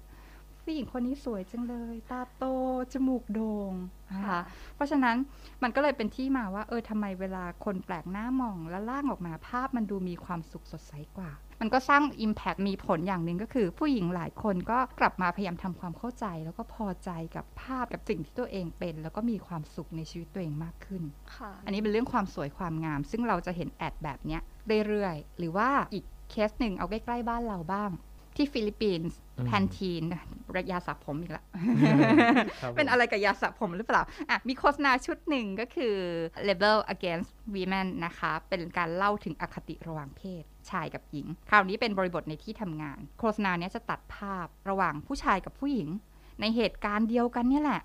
[0.68, 2.44] ผู้หญิงคนนี้สวยจังเลย ตาโต
[2.92, 3.72] จมูกโด่ง
[4.10, 4.40] นะคะค่ะ
[4.74, 5.16] เพราะฉะนั้น
[5.62, 21.02] มันก็เลยเป็นที่มาว่า เออทำไมเวลาคนแปลกหน้ามอง แล้วล่างออกมาภาพมันดูมีความสุขสดใสกว่า มันก็สร้าง Impact มีผลอย่างหนึ่งก็คือ ผู้หญิงหลายคนก็กลับมาพยายามทำความเข้าใจ แล้วก็พอใจกับภาพกับสิ่งที่ตัวเองเป็น แล้วก็มีความสุขในชีวิตตัวเองมากขึ้น
[21.36, 24.40] ค่ะอันนี้เป็นเรื่องความสวยความงาม ซึ่งเราจะเห็น ad แบบเนี้ย
[24.88, 27.90] เรื่อยๆหรือว่าอีกเคสหนึ่งเอาใกล้ๆบ้านเราบ้าง
[28.38, 30.02] ที่ฟิลิปปินส์อืมแพนทีน
[30.72, 31.44] ยาสระผมอีกแล้ว
[32.60, 35.94] ครับผมเป็นอะไรกับยาสระผมหรือเปล่าอะมีโฆษณาชุดหนึ่งก็คือ
[36.48, 45.88] Label Against Women นะคะ เป็นการเล่าถึงอคติระหว่างเพศชายกับหญิง คราวนี้เป็นบริบทในที่ทำงาน โฆษณาเนี้ยจะตัดภาพระหว่างผู้ชายกับผู้หญิง
[46.40, 47.82] ในเหตุการณ์เดียวกันเนี่ยแหละ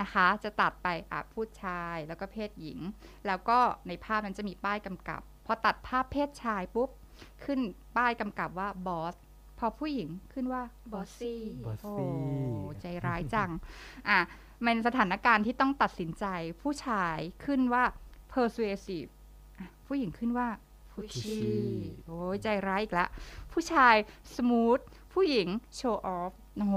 [0.00, 2.78] นะคะ จะตัดไปอะผู้ชายแล้วก็เพศหญิง
[3.26, 6.90] แล้วก็ในภาพนั้นจะมีป้ายกำกับ พอตัดภาพเพศชายปุ๊บ
[7.44, 7.60] ขึ้น
[7.96, 9.31] ป้ายกำกับว่าบอสพ
[9.64, 11.34] อผู้หญิงขึ้นว่า Bossy
[11.82, 13.50] โอ้ Bossy ใจร้ายจัง
[14.08, 14.18] อะ
[14.64, 16.26] มันสถานการณ์ที่ต้องตัดสินใจ
[16.62, 17.84] ผู้ชายขึ้นว่า
[18.32, 19.10] persuasive
[19.58, 20.48] อะผู้หญิงขึ้นว่า
[20.92, 21.40] pushy pushy
[22.06, 23.08] โอ้ยใจร้ายอีกแล้ว
[23.52, 23.94] ผู้ชาย
[24.34, 25.48] smooth ผู้หญิง
[25.78, 26.76] show off โอ้โห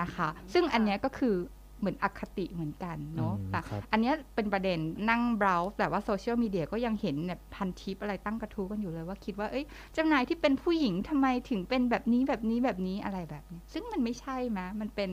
[0.00, 1.36] นะคะ ซึ่งอันเนี้ยก็คือ
[1.82, 4.78] เหมือนอคติเหมือนกันเนาะอืมแต่ครับอันเนี้ยเป็นประเด็น
[5.10, 15.10] นั่งเบราว์แต่ว่าโซเชียลมีเดียก็ยังเห็นเนี่ยพันทิปอะไรตั้งกระทู้กันอยู่เลยว่าคิดว่าเอ้ยเจ้านายที่เป็นผู้หญิงทำไมถึงเป็นแบบนี้แบบนี้แบบนี้อะไรแบบนี้ ซึ่งมันไม่ใช่ไหมมันเป็น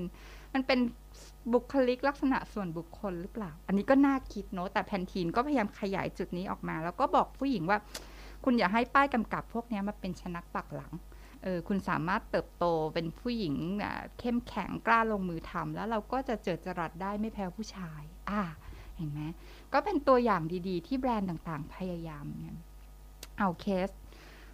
[0.53, 0.79] มันเป็น
[1.53, 7.77] บุคลิกลักษณะส่วนบุคคลหรือเปล่า อันนี้ก็น่าคิดเนาะแต่แพนทีนก็พยายามขยายจุดนี้ออกมา แล้วก็บอกผู้หญิงว่า
[8.45, 10.93] คุณอย่าให้ป้ายกำกับพวกเนี้ยมาเป็นชนักปักหลัง
[11.43, 13.55] เออคุณสามารถเติบโตเป็นผู้หญิง
[14.19, 18.41] เข้มแข็งกล้าลงมือทำแล้วเราก็จะเจิดจรัสได้ไม่แพ้ผู้ชาย อ่า
[18.97, 19.21] เห็นไหม
[19.73, 22.25] ก็เป็นตัวอย่างดีๆ ที่แบรนด์ต่างๆ พยายาม
[23.39, 23.89] เอาเคส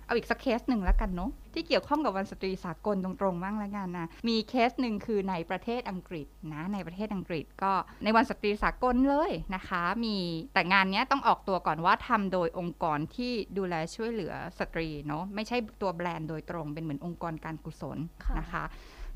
[0.05, 10.17] เอาอีกสักเคสหนึ่งแล้วกันเนาะ ที่เกี่ยวข้องกับวันสตรีสากลตรงๆบ้างแล้วกันนะมีเคสหนึ่งคือในประเทศอังกฤษนะในประเทศอังกฤษก็ในวันสตรีสากลเลยนะคะ มี
[10.53, 17.97] แต่งานนี้ต้องออกตัวก่อนว่าทำโดยองค์กรที่ดูแลช่วยเหลือสตรีเนาะไม่ใช่ตัวแบรนด์โดยตรงเป็นเหมือนองค์กรการกุศล
[18.39, 18.63] นะคะ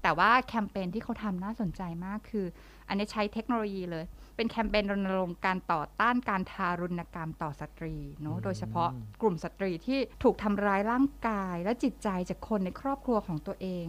[0.03, 2.45] แต่ว่าแคมเปญที่เขาทำน่าสนใจมากคือ
[2.87, 4.05] อันนี้ใช้เทคโนโลยีเลย
[4.39, 8.89] เป็นแคมเปญรณรงค์การต่อต้านการทารุณกรรมต่อสตรีเนาะอืมโดยเฉพาะ
[9.21, 13.85] กลุ่มสตรีที่ถูกทำร้ายร่างกาย และจิตใจจากคนในครอบครัวของตัวเอง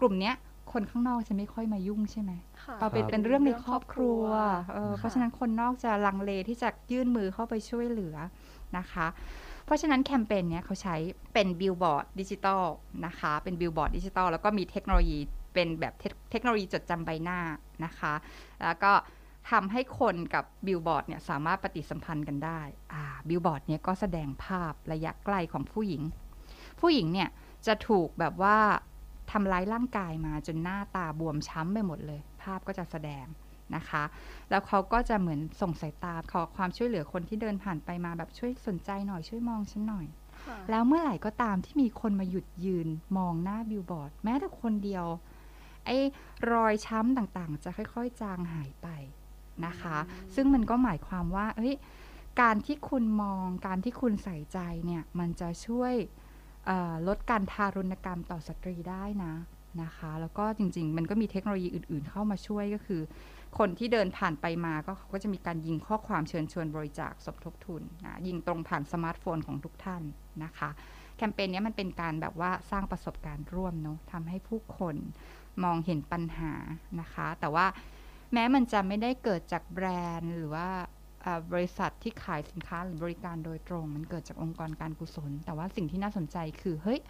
[0.00, 0.34] กลุ่มเนี้ย
[0.72, 2.32] คนข้างนอกจะไม่ค่อยมายุ่งใช่ไหม
[2.62, 4.22] ค่ะเอาเป็นเป็นเรื่องในครอบครัว
[4.74, 8.16] เออค่ะเพราะฉะนั้นคนนอกจะลังเลที่จะยื่นมือเข้าไปช่วยเหลือ
[8.76, 9.06] นะคะ
[9.64, 10.96] เพราะฉะนั้นแคมเปญเนี้ยเขาใช้
[11.34, 12.64] เป็นบิลบอร์ดดิจิตอล
[13.06, 15.18] นะคะ เป็นบิลบอร์ดดิจิตอลแล้วก็มีเทคโนโลยี
[15.54, 17.38] เป็นแบบเทคเทคโนโลยีจดจำใบหน้า
[17.84, 18.14] นะคะ
[18.64, 18.92] แล้วก็
[19.50, 22.60] ทำให้คนกับบิลบอร์ดเนี่ยสามารถปฏิสัมพันธ์กันได้
[22.92, 26.02] อ่าบิลบอร์ดเนี่ยก็แสดงภาพระยะใกล้ของผู้หญิง
[26.80, 27.28] ผู้หญิงเนี่ย
[27.66, 28.58] จะถูกแบบว่า
[29.30, 33.26] ทำร้ายร่างกายมาจนหน้าตาบวมช้ำไปหมดเลย ภาพก็จะแสดง
[33.74, 34.04] นะคะ
[34.50, 40.06] แล้วเขาก็จะเหมือนส่งสายตาขอความช่วยเหลือคนที่เดินผ่านไปมาแบบช่วยสนใจหน่อยช่วยมองฉันหน่อย
[40.44, 45.04] ค่ะแล้วเมื่อไหร่ก็ตามที่มีคนมาหยุดยืนมองหน้าบิลบอร์ด แม้แต่คนเดียว
[45.86, 45.96] ไอ้
[46.52, 48.88] รอยช้ำต่างๆ จะค่อยๆ จางหายไป
[49.66, 49.96] นะคะ
[50.34, 51.76] ซึ่งมันก็หมายความว่าเฮ้ย
[52.40, 55.94] การที่คุณมองการที่คุณใส่ใจเนี่ย มันจะช่วย
[57.08, 59.34] ลดการทารุณกรรมต่อสตรีได้นะ
[59.82, 63.02] นะคะ แล้วก็จริง ๆ มันก็มีเทคโนโลยีอื่น ๆ เข้ามาช่วยก็คือ
[63.58, 70.02] คนที่เดินผ่านไปมาก็เขาก็จะมีการยิงข้อความเชิญชวนบริจาคสมทบทุนนะยิงตรงผ่านสมาร์ทโฟนของทุกท่าน
[70.44, 70.70] นะคะ
[71.16, 74.96] แคมเปญนี้มันเป็นการแบบว่าสร้างประสบการณ์ร่วมเนาะทำให้ผู้คน
[75.64, 76.52] มองเห็นปัญหา
[77.00, 77.66] นะคะ แต่ว่า
[78.32, 79.86] แม้มันจะไม่ได้เกิดจากแบร
[80.18, 80.68] นด์หรือว่า
[81.52, 87.00] บริษัทที่ขายสินค้าหรือบริการโดยตรง มันเกิดจากองค์กรการกุศล แต่ว่าสิ่งที่น่าสนใจคือเฮ้ย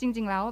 [0.00, 0.44] จริง ๆ แล้ว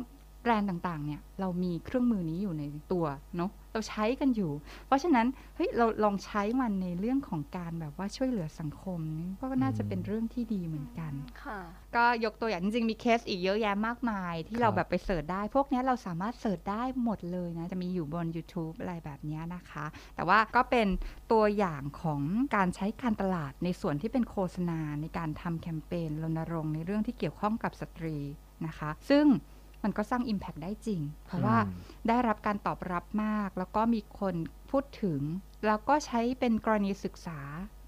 [0.43, 3.05] แบรนด์ต่างๆ เนี่ยเรามีเครื่องมือนี้อยู่ในตัว
[3.37, 4.53] เนาะ เราใช้กันอยู่
[4.87, 11.13] เพราะฉะนั้นเฮ้ยเราลองใช้มันในเรื่องของการแบบว่าช่วยเหลือสังคมนี่ก็น่าจะเป็นเรื่องที่ดีเหมือนกัน
[11.45, 11.61] ค่ะ
[11.97, 19.85] ก็ยกตัวอย่างจริงๆมีเคสอีกเยอะแยะมากมาย ที่ครับเราแบบไป search ได้ พวกเนี้ยเราสามารถ search ได้หมดเลยนะ จะมีอยู่บน YouTube อะไรแบบเนี้ยนะคะ
[20.17, 20.89] แต่ว่าก็เป็น
[21.33, 22.21] ตัวอย่างของ
[22.57, 28.17] การใช้การตลาดในส่วนที่เป็นโฆษณาในการทำแคมเปญรณรงค์ในเรื่องที่เกี่ยวข้องกับสตรี
[28.67, 29.27] นะคะ ซึ่ง
[29.85, 34.35] มันก็สร้าง Impact ได้จริง เพราะว่าอืมได้รับการตอบรับมาก แล้วก็มีคน
[34.71, 35.21] พูดถึง
[35.67, 37.41] แล้วก็ใช้เป็นกรณีศึกษา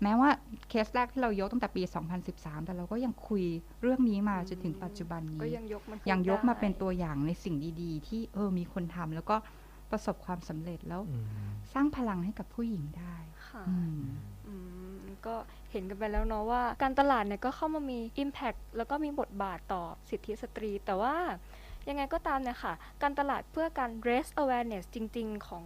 [0.02, 0.30] แม้ว่า
[0.68, 1.82] เคสแรกที่เรายกตั้งแต่ปี
[2.24, 3.44] 2013 แต่เราก็ยังคุย
[3.82, 9.36] เรื่องนี้มาจนถึงปัจจุบันนี้ก็ยังยกมันขึ้นยังยกมาได้เป็นตัวอย่างในสิ่งดีๆ ที่เออมีคนทำแล้วก็
[9.90, 11.24] ประสบความสำเร็จแล้วอืม
[11.72, 13.16] สร้างพลังให้กับผู้หญิงได้
[13.48, 14.00] ค่ะอืม
[14.46, 14.54] อื
[14.94, 15.34] มก็
[15.70, 21.14] เห็นกันไปแล้วเนาะว่า การตลาดเนี่ยก็เข้ามามี Impact แล้วก็มีบทบาทต่อสิทธิสตรี แต่ว่า
[21.88, 22.72] ยังไงก็ตามเนี่ยค่ะ
[23.02, 25.64] การตลาดเพื่อการ raise awareness จริง ๆ ของ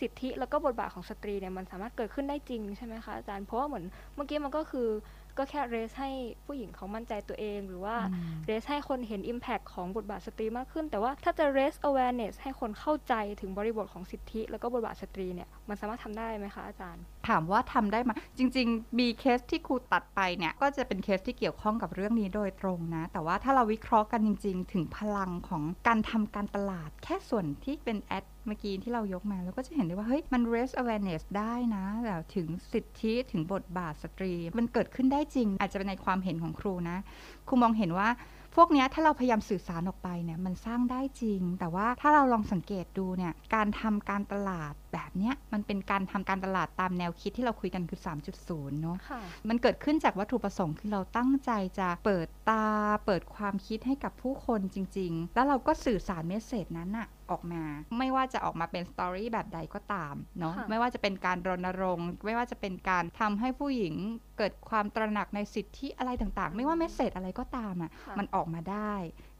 [0.00, 4.88] สิทธิแล้วก็บทบาทของสตรีเนี่ยมันสามารถเกิดขึ้นได้จริงใช่ไหมคะอาจารย์ เพราะว่าเหมือนเมื่อกี้มันก็คือ
[5.38, 6.10] ก็แค่ raise ให้
[6.46, 24.72] ผู้หญิงเขามั่นใจตัวเอง หรือว่าอืม raise ให้คนเห็น impact ของบทบาทสตรีมากขึ้น แต่ว่าถ้าจะ raise awareness ให้คนเข้าใจถึงบริบทของสิทธิ แล้วก็บทบาทสตรีเนี่ยมันสามารถทำได้ไหมคะอาจารย์ ถามว่าทำได้ไหมจริง ๆ มีเคสที่ครูตัดไปเนี่ยก็จะเป็นเคสที่เกี่ยวข้องกับเรื่องนี้โดยตรงนะ แต่ว่าถ้าเราวิเคราะห์กันจริง ๆ
[24.72, 36.98] ถึงพลังของการทำการตลาดแค่ส่วนที่เป็น ad เมื่อกี้ที่เรายกมาเราก็จะเห็นได้ว่าเฮ้ยมัน raise awareness ได้นะแบบถึงสิทธิถึงบทบาทสตรี มันเกิดขึ้นได้จริง อาจจะเป็นในความเห็นของครูนะ
[37.48, 38.08] ครูมองเห็นว่า
[38.58, 48.00] พวกเนี้ยถ้าเราพยายามสื่อสารออกไปเนี่ยมันสร้างได้จริง แต่ว่าถ้าเราลองสังเกตดูเนี่ยการทำการตลาดแบบเนี้ยมันเป็นการทำการตลาดตามแนวคิดที่เราคุยกันคือ
[48.40, 52.66] 3.0 เนอะค่ะมันเกิดขึ้นจากวัตถุประสงค์คือเราตั้งใจจะเปิดตา
[53.06, 57.62] เปิดความคิดให้กับผู้คนจริง ๆ แล้วเราก็สื่อสารเมสเซจนั้นอะ ออกมา
[57.98, 63.94] ไม่ว่าจะออกมาเป็นสตอรี่แบบใดก็ตามเนาะค่ะไม่ว่าจะเป็นการรณรงค์ไม่ว่าจะเป็นการทำให้ผู้หญิง
[64.38, 68.94] เกิดความตระหนักในสิทธิอะไรต่างๆ ไม่ว่าเมสเซจอะไรก็ตามอะค่ะมันออกมาได้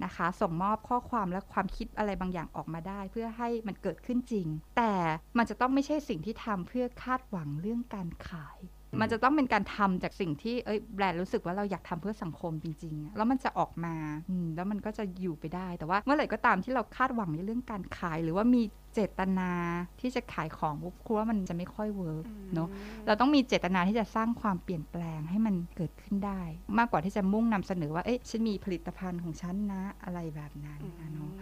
[0.04, 4.94] นะคะ ส่งมอบข้อความและความคิดอะไรบางอย่างออกมาได้ เพื่อให้มันเกิดขึ้นจริง แต่
[5.38, 13.94] มันจะต้องไม่ใช่สิ่งที่ทำเพื่อคาดหวังเรื่องการขายอื มมันจะต้องเป็นการทำจากสิ่งที่เอ้ยแบรนด์รู้สึกว่าเราอยากทำเพื่อสังคมจริงๆอะแล้วมันจะออกมา
[14.30, 18.62] อืมแล้วมันก็จะอยู่ไปได้ แต่ว่าเมื่อไหร่ก็ตามที่เราคาดหวังในเรื่องการขาย หรือว่ามี
[18.94, 19.50] เจตนา
[20.00, 22.68] ที่จะขายของปุ๊บครูว่ามันจะไม่ค่อย work เนาะ
[23.06, 26.40] เราต้องมีเจตนาที่จะสร้างความเปลี่ยนแปลงให้มันเกิดขึ้นได้
[26.78, 31.32] มากกว่าที่จะมุ่งนำเสนอว่าเอ๊ะฉันมีผลิตภัณฑ์ของฉันนะอะไรแบบนั้นอืมนะเนาะ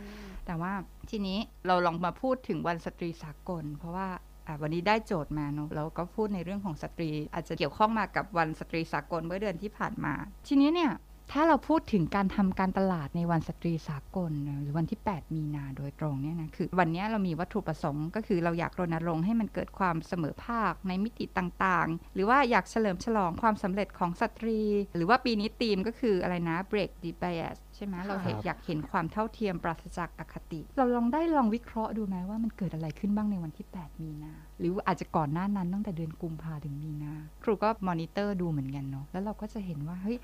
[0.47, 0.73] แต่ว่า
[1.11, 4.21] ทีนี้เราลองมาพูดถึงวันสตรีสากล เพราะว่าอะ
[4.61, 10.15] วันนี้ได้โจทย์มาเนาะแล้วก็พูดในเรื่องของสตรี อาจจะเกี่ยวข้องมากับวันสตรีสากลเมื่อเดือนที่ผ่านมา
[10.47, 10.93] ทีนี้เนี่ย
[11.33, 24.61] ถ้าเราพูดถึงการทำการตลาดในวันสตรีสากลนะหรือวันที่ 8 มีนาโดยตรงเนี่ยนะคือวันเนี้ยเรามีวัตถุประสงค์ก็คือเราอยากรณรงค์ให้มันเกิดความเสมอภาคในมิติต่างๆ หรือว่าอยากเฉลิมฉลองความสำเร็จของสตรี
[24.97, 40.19] หรือว่าปีนี้ธีมก็คืออะไรนะ break the bias ใช่ไหมเราเห็นครับอยากเห็นความเท่าเทียมปราศจากอคติ เราลองได้ลองวิเคราะห์ดูไหมว่ามันเกิดอะไรขึ้นบ้างในวันที่ 8 มีนาหรือว่าอาจจะก่อนหน้านั้นตั้งแต่เดือนกุมภาถึงมีนาครูก็มอนิเตอร์ดูเหมือนกันเนาะแล้วเราก็จะเห็นว่าเฮ้ย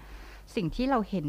[0.54, 1.26] สิ่งที่เราเห็น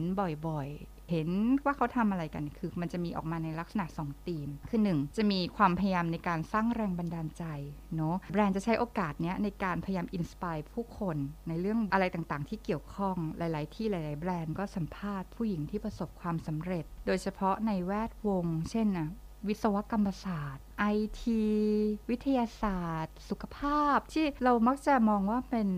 [0.48, 1.30] บ่อยๆ เห็น
[1.66, 7.44] ว่าเขาทำอะไรกัน คือมันจะมีออกมาในลักษณะ 2 ธีม คือหนึ่งจะมีความพยายามในการสร้างแรงบันดาลใจ
[7.96, 19.10] เนาะแบรนด์จะใช้โอกาสเนี้ยในการพยายาม inspire ผู้คนในเรื่องอะไรต่างๆ ที่เกี่ยวข้องหลาย ๆ ที่หลาย ๆ แบรนด์ก็สัมภาษณ์ผู้หญิงที่ประสบความสำเร็จ โดยเฉพาะในแวดวง เช่นนะ
[19.48, 20.86] วิศวกรรมศาสตร์ไอ
[21.22, 21.42] ที
[22.10, 25.70] วิทยาศาสตร์ สุขภาพ ที่เรามักจะมองว่าเป็น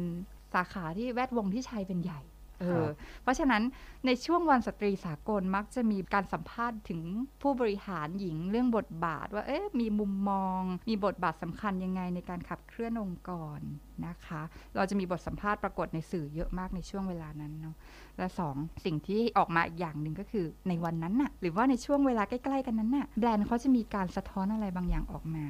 [0.53, 2.21] สาขาที่แวดวงที่ชายเป็นใหญ่
[2.61, 2.87] เออ
[3.23, 3.63] เพราะฉะนั้น
[4.05, 7.01] ในช่วงวันสตรีสากลมักจะมีการสัมภาษณ์ถึง
[7.41, 13.59] ผู้บริหารหญิงเรื่องบทบาท ว่าเอ๊ะมีมุมมอง มีบทบาทสำคัญยังไงในการขับเคลื่อนองค์กร
[14.07, 14.41] นะคะ
[14.75, 17.75] เราจะมีบทสัมภาษณ์ปรากฏในสื่อเยอะมากในช่วงเวลานั้นเนาะ
[18.17, 25.45] และสองสิ่งที่ออกมาอีกอย่างหนึ่งก็คือในวันนั้นน่ะหรือว่าในช่วงเวลาใกล้ๆกันนั้นน่ะแบรนด์เขาจะมีการสะท้อนอะไรบางอย่างออกมา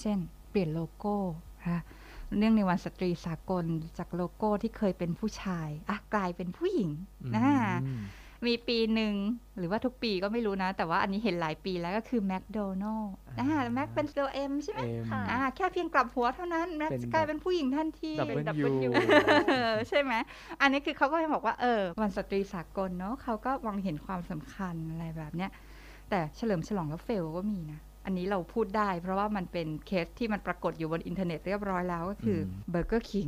[0.00, 0.18] เช่น
[0.50, 1.14] เปลี่ยนโลโก้
[1.66, 1.78] ค่ะ
[2.38, 3.64] เนื่องในวันสตรีสากล
[3.98, 6.90] จากโลโก้ที่เคยเป็นผู้ชายอะกลายเป็นผู้หญิง
[7.34, 7.42] นะ
[7.84, 8.02] อืม
[8.46, 9.14] มีปีหนึ่ง
[9.58, 18.90] หรือว่าทุกปีก็ไม่รู้นะ แต่ว่าอันนี้เห็นหลายปีแล้วก็คือแม d โดนัล s อ่าแม็กเป็นตัว M ใช่ไหม M ค่ะอ่าแค่เพียงกลับหัวเท่านั้นแม็กเป็นจะกลายเป็นผู้หญิงทันที W W
[19.48, 20.12] เออใช่ไหม
[20.60, 25.50] อันนี้คือเขาก็บอกว่าเออวันสตรีสากลเนาะเขาก็มองเห็นความสำคัญอะไรแบบเนี้ย
[26.10, 32.38] แต่เฉลิมฉลองแล้ว fail ก็มีนะ อันนี้เราพูดได้ เพราะว่ามันเป็นเคสที่มันปรากฏอยู่บนอินเทอร์เน็ตเรียบร้อยแล้วก็คือ
[32.70, 33.26] เบอร์เกอร์คิง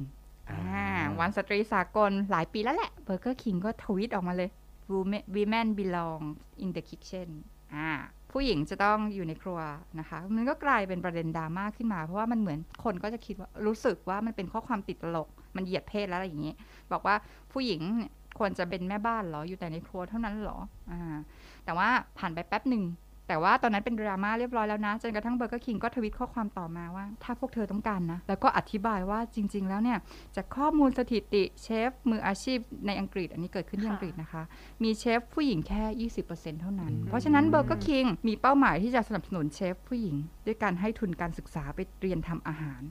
[0.50, 0.88] อ่าอ่า
[1.20, 4.50] วันสตรีสากลหลายปีแล้วแหละเบอร์เกอร์คิงก็ทวีตออกมาเลย
[4.92, 6.22] Women Women belong
[6.64, 7.28] in the kitchen
[7.74, 7.90] อ่า
[8.32, 9.60] ผู้หญิงจะต้องอยู่ในครัว
[9.98, 16.54] นะคะ มันก็กลายเป็นประเด็นดราม่าขึ้นมา เพราะว่ามันเหมือนคนก็จะคิดว่ารู้สึกว่ามันเป็นข้อความติดตลก มันเหยียดเพศแล้วอะไรอย่างนี้
[16.92, 17.14] บอกว่า
[17.52, 20.58] ผู้หญิงเนี่ยควรจะเป็นแม่บ้านเหรออยู่แต่ในครัวเท่านั้นเหรอ
[20.90, 21.16] อ่า
[21.64, 22.82] แต่ว่าผ่านไปแป๊บหนึ่ง
[23.28, 29.98] แต่ว่าตอนนั้นเป็นดราม่าเรียบร้อยแล้วนะ จนกระทั่งเบอร์เกอร์คิงก็ทวิตข้อความต่อมาว่า ถ้าพวกเธอต้องการนะ แล้วก็อธิบายว่าจริง ๆ แล้วเนี่ย
[30.36, 34.42] จากข้อมูลสถิติเชฟมืออาชีพในอังกฤษ อันนี้เกิดขึ้นที่ค่ะอังกฤษนะคะ
[34.82, 42.82] มีเชฟผู้หญิงแค่ 20%เท่านั้นอืมเพราะฉะนั้นเบอร์เกอร์คิงมีเป้าหมายที่จะสนับสนุนเชฟผู้หญิง ด้วยการให้ทุนการศึกษาไปเรียนทำอาหาร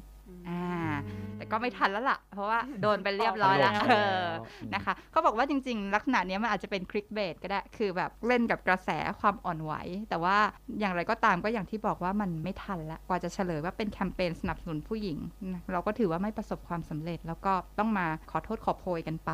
[0.50, 0.64] อ่า
[1.38, 4.08] แต่ก็ไม่ทันแล้วล่ะ เพราะว่าโดนไปเรียบร้อยแล้วตอบไปเอแล้
[4.40, 9.74] วอนะคะเขาบอกว่าจริง ๆ ลักษณะเนี้ยมันอาจจะเป็นคลิกเบสก็ได้ คือแบบเล่นกับกระแสความอ่อนไหว
[10.10, 10.38] แต่ว่า
[10.80, 15.18] อย่างไรก็ตามก็อย่างที่บอกว่ามันไม่ทันละกว่าจะเฉลยว่าเป็นแคมเปญสนับสนุนผู้หญิง
[15.54, 19.32] นะเราก็ถือว่าไม่ประสบความสำเร็จ แล้วก็ต้องมาขอโทษขอโพยกันไป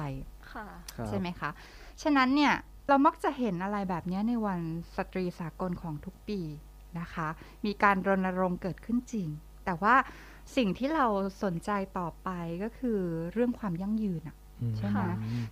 [0.51, 1.49] ค่ะครับใช่ไหมคะ
[2.03, 2.53] ฉะนั้นเนี่ย
[2.89, 4.59] เรามักจะเห็นอะไรแบบเนี้ยในวัน
[4.95, 6.39] สตรีสากลของทุกปี
[6.99, 7.27] นะคะ
[7.65, 9.27] มีการรณรงค์เกิดขึ้นจริง
[9.65, 9.95] แต่ว่า
[10.55, 11.07] สิ่งที่เรา
[11.43, 12.29] สนใจต่อไป
[12.63, 12.99] ก็คือ
[13.33, 15.07] เรื่องความยั่งยืนอะอืมใช่ไหมค่ะ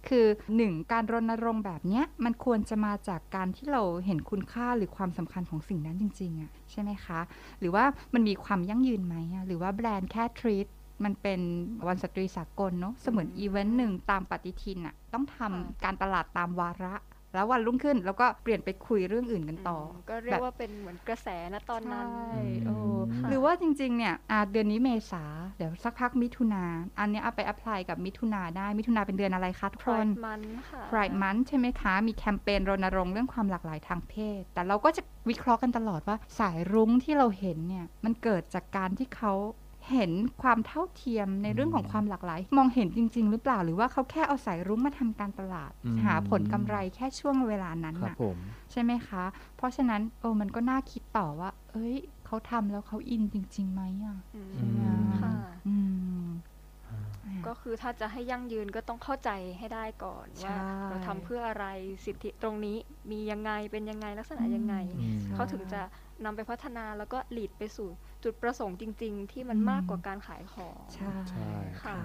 [0.07, 7.19] คือหนึ่งการรณรงค์แบบเนี้ยมันควรจะมาจากการที่เราเห็นคุณค่าหรือความสำคัญของสิ่งนั้นจริงๆอะใช่ไหมคะ
[7.59, 10.67] หรือว่ามันมีความยั่งยืนไหมอะหรือว่าแบรนด์แค่ treat
[11.03, 11.41] มันเป็น
[11.87, 15.51] วันสตรีสากลเนาะเสมือนอีเวนต์หนึ่งตามปฏิทินอะต้องทำค่ะ
[15.83, 16.95] การตลาดตามวาระ
[17.33, 22.33] แล้ววันรุ่งขึ้นแล้วก็เปลี่ยนไปคุยเรื่องอื่นกันต่อมก็เรียกว่าเป็นเหมือนกระแสนะตอนนั้นใช่
[22.67, 25.23] อืมเออค่ะหรือว่าจริงๆเนี่ยอะเดือนนี้เมษา
[25.57, 26.63] เดี๋ยวสักพักมิถุนา
[26.99, 39.33] อันเนี้ยเอาไป apply กับมิถุนาได้มิถุนาเป็นเดือนอะไรคะทุกคน Pride Month ค่ะ Pride Month ใช่ไหมคะ มีแคมเปญรณรงค์เรื่องความหลากหลายทางเพศ แต่เราก็จะวิเคราะห์กันตลอดว่าสายรุ้งที่เราเห็นเนี่ยมันเกิดจากการที่เขา
[39.93, 40.11] เห็น
[40.43, 48.37] ความเท่าเทียมในเรื่องของความหลากหลาย มองเห็นจริง ๆ หรือเปล่า หรือว่าเขาแค่เอาสายรุ้งมาทำการตลาดอืมหาผลกำไรแค่ช่วงเวลานั้นครับน่ะผม
[48.71, 49.23] ใช่ไหมคะ
[49.57, 54.65] เพราะฉะนั้นเออมันก็น่าคิดต่อว่า เอ้ยเขาทำแล้วเขาอินจริงๆไหมอะอืมอื
[55.01, 55.31] มค่ะ
[55.67, 55.75] อื
[56.23, 56.25] ม
[57.47, 60.57] ก็คือถ้าจะให้ยั่งยืนก็ต้องเข้าใจให้ได้ก่อนใช่ว่า
[60.89, 61.65] เราทำเพื่ออะไร
[62.05, 62.77] สิทธิตรงนี้
[63.11, 65.81] มียังไงเป็นยังไงลักษณะยังไงอืมเขาถึงจะ
[66.25, 67.89] นำไปพัฒนาแล้วก็หลีดไปสู่
[68.23, 71.49] จุดประสงค์จริง ๆ ที่มันอืมมากกว่าการขายของ ใช่ใช่
[71.83, 71.97] ค่ะ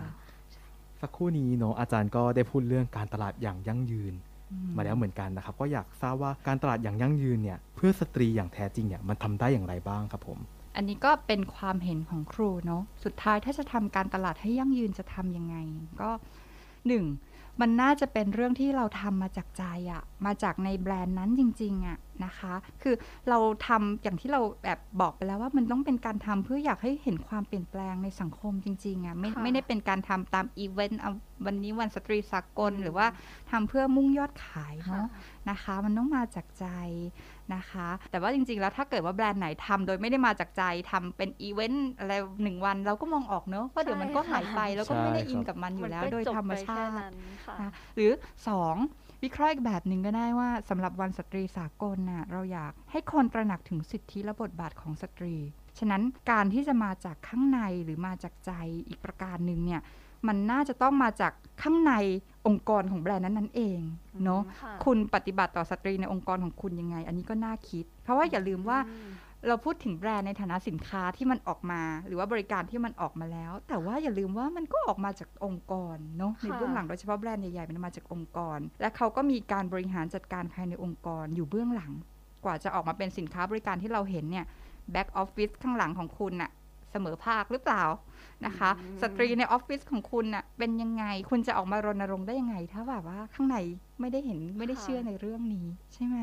[1.00, 4.14] สักครู่นี้เนาะอาจารย์ก็ได้พูดเรื่องการตลาดอย่างยั่งยืน
[4.52, 10.38] อืมาแล้วเหมือนกันนะครับ ก็อยากทราบว่าการตลาดอย่างยั่งยืนเนี่ยเพื่อสตรีอย่างแท้จริงเนี่ยมันทำได้อย่างไรบ้างครับผม
[10.76, 15.56] อันนี้ก็เป็นความเห็นของครูเนาะสุดท้ายถ้าจะทำการตลาดให้ยั่งยืนจะทำยังไง
[16.00, 16.10] ก็
[16.88, 17.04] หนึ่ง
[17.60, 22.94] มันน่าจะเป็นเรื่องที่เราทำมาจากใจอะมาจากในแบรนด์นั้นจริงๆอะนะคะ คือ
[23.28, 31.12] เราทำอย่างที่เราแบบบอกไปแล้วว่ามันต้องเป็นการทำเพื่ออยากให้เห็นความเปลี่ยนแปลงในสังคมจริงๆอะไม่ค่ะไม่ได้เป็นการทำตามอีเวนต์เอา
[31.46, 33.06] วันนี้วันสตรีสากลอืมหรือว่า
[33.50, 35.08] ทำเพื่อมุ่งยอดขายค่ะเนาะ
[35.50, 36.66] นะคะ มันต้องมาจากใจ
[37.54, 47.14] นะคะ แต่ว่าจริงๆ แล้วถ้าเกิดว่าแบรนด์ไหนทำโดยไม่ได้มาจากใจทำเป็นอีเวนต์อะไรหนึ่งวันเราก็มองออกเนอะว่าเดี๋ยวมันก็หายไปแล้วก็ไม่ได้ใช่ครับอินกับมันอยู่แล้วมันก็โดยจบธรรมไปชาแค่ตินั้น
[47.46, 48.10] ค่ะนะหรือ
[48.66, 55.34] 2 วิเคราะห์อีกแบบหนึ่งก็ได้ว่าสำหรับวันสตรีสากลน่ะเราอยากให้คนตระหนักถึงสิทธิและบทบาทของสตรี
[55.78, 58.52] ฉะนั้นการที่จะมาจากข้างในหรือมาจากใจ
[58.88, 59.82] อีกประการหนึ่งเนี่ย
[60.28, 61.32] มันน่าจะต้องมาจาก
[61.62, 61.92] ข้างใน
[62.46, 63.80] องค์กรของแบรนด์นั้นๆเอง
[64.24, 69.12] เนาะค่ะคุณปฏิบัติต่อสตรีในองค์กรของคุณยังไง อันนี้ก็น่าคิด เพราะว่าอย่าลืมว่าอืม
[69.48, 81.92] เราพูดถึงแบรนด์ในฐานะสินค้าที่มันออกมา หรือว่าบริการที่มันออกมาแล้ว แต่ว่าอย่าลืมว่ามันก็ออกมาจากองค์กรเนาะในค่ะเบื้องหลังโดยเฉพาะแบรนด์ใหญ่ๆมันมาจากองค์กร และเขาก็มีการบริหารจัดการภายในองค์กรอยู่เบื้องหลัง
[82.44, 84.46] กว่าจะออกมาเป็นสินค้าบริการที่เราเห็นเนี่ย
[84.92, 86.50] แบ็กออฟฟิศข้างหลังของคุณน่ะ
[86.94, 87.84] เสมอภาคหรือเปล่า
[88.46, 93.56] นะคะอืมสตรีในออฟฟิศของคุณน่ะเป็นยังไงคุณจะออกมารณรงค์ได้ยังไง ถ้าแบบว่าข้างใน
[94.00, 96.18] ไม่ได้เห็นไม่ได้เชื่อในเรื่องนี้ใช่ไหม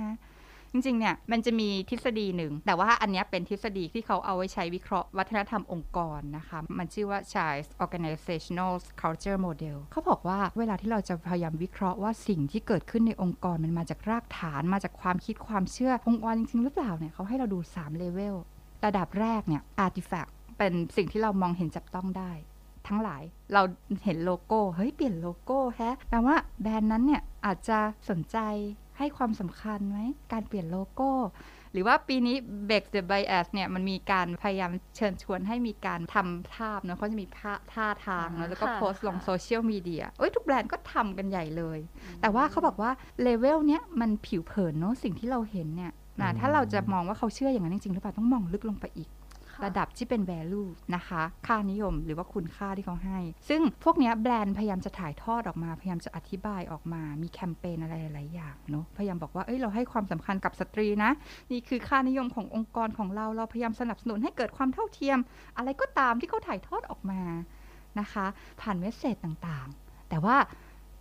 [0.74, 18.36] จริงๆ เนี่ย มันจะมีทฤษฎีหนึ่ง แต่ว่าอันเนี้ยเป็นทฤษฎีที่เขาเอาไว้ใช้วิเคราะห์วัฒนธรรมองค์กรนะคะ มันชื่อว่า Schein's Organizational Culture Model เขาบอกว่าเวลาที่เราจะพยายามวิเคราะห์ว่าสิ่งที่เกิดขึ้นในองค์กรมันมาจากรากฐานมาจากความคิดความเชื่อองค์กรจริงๆ หรือเปล่าเนี่ยเขาให้เราดู3เลเวล
[18.86, 20.32] ระดับแรกเนี่ย artifact
[20.62, 22.32] เป็นสิ่งที่เรามองเห็นจับต้องได้
[22.88, 23.62] ทั้งหลายเรา
[24.04, 28.38] เห็นโลโก้เฮ้ยเปลี่ยนโลโก้แฮะแปลว่าแบรนด์นั้นเนี่ยอาจจะสนใจ
[29.00, 30.00] ใให้ความสำคัญไหม
[30.32, 31.10] การเปลี่ยนโลโก้
[31.74, 32.36] หรือว่าปีนี้
[32.70, 41.80] Break the Bias เนี่ยมันมีการพยายามเชิญชวนให้มีการทำภาพเนอะเขาจะมีท่าท่าทางเนอะแล้วก็ค่ะโพสต์ลงค่ะโซเชียลมีเดียเอ้ยทุกแบรนด์ก็ทำกันใหญ่เลย
[42.22, 49.21] แต่ว่าเขาบอกว่าเลเวลเนี้ยมันผิวเผินเนอะสิ่งที่เราเห็นเนี่ยนะอืมถ้าเราจะมองว่าเขาเชื่ออย่างนั้นจริงๆหรือเปล่าต้องมองลึกลงไปอีกค่ะ
[49.66, 61.12] ระดับที่เป็น value นะคะ ค่านิยมหรือว่าคุณค่าที่เขาให้ ซึ่งพวกนี้แบรนด์พยายามจะถ่ายทอดออกมา พยายามจะอธิบายออกมา มีแคมเปญอะไรหลายอย่างเนาะ พยายามบอกว่า เอ้ย เราให้ความสำคัญกับสตรีนะ
[61.52, 65.20] นี่คือค่านิยมขององค์กรของเรา เราพยายามสนับสนุนให้เกิดความเท่าเทียม
[65.58, 67.22] อะไรก็ตามที่เขาถ่ายทอดออกมา
[68.00, 68.26] นะคะ
[68.62, 70.38] ผ่าน message ต่างๆ แต่ว่า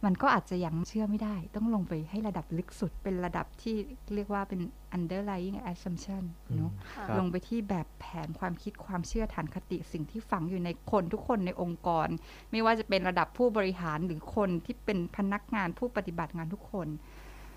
[0.05, 3.77] มันก็อาจจะยังเชื่อไม่ได้ ต้องลงไปให้ระดับลึกสุดเป็นระดับที่
[4.15, 4.61] เรียกว่าเป็น
[4.97, 6.25] underlying assumption
[6.57, 12.09] เนาะค่ะครับลงไปที่แบบแผนความคิดความเชื่อฐานคติสิ่งที่ฝังอยู่ในคนทุกคนในองค์กร
[12.51, 16.89] ไม่ว่าจะเป็นระดับผู้บริหารหรือคนที่เป็นพนักงานผู้ปฏิบัติงานทุกคน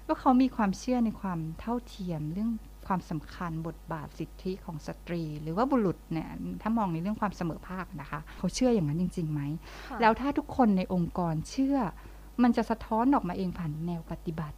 [0.07, 2.51] ว่าเขามีความเชื่อในความเท่าเทียมเรื่อง
[2.87, 6.29] ความสำคัญบทบาทสิทธิของสตรี หรือว่าบุรุษเนี่ย
[6.61, 9.41] ถ้ามองในเรื่องความเสมอภาคนะคะ เขาเชื่ออย่างนั้นจริงๆไหม
[9.89, 11.77] ค่ะแล้วถ้าทุกคนในองค์กรเชื่อ
[12.43, 14.57] มันจะสะท้อนออกมาเองผ่านแนวปฏิบัติ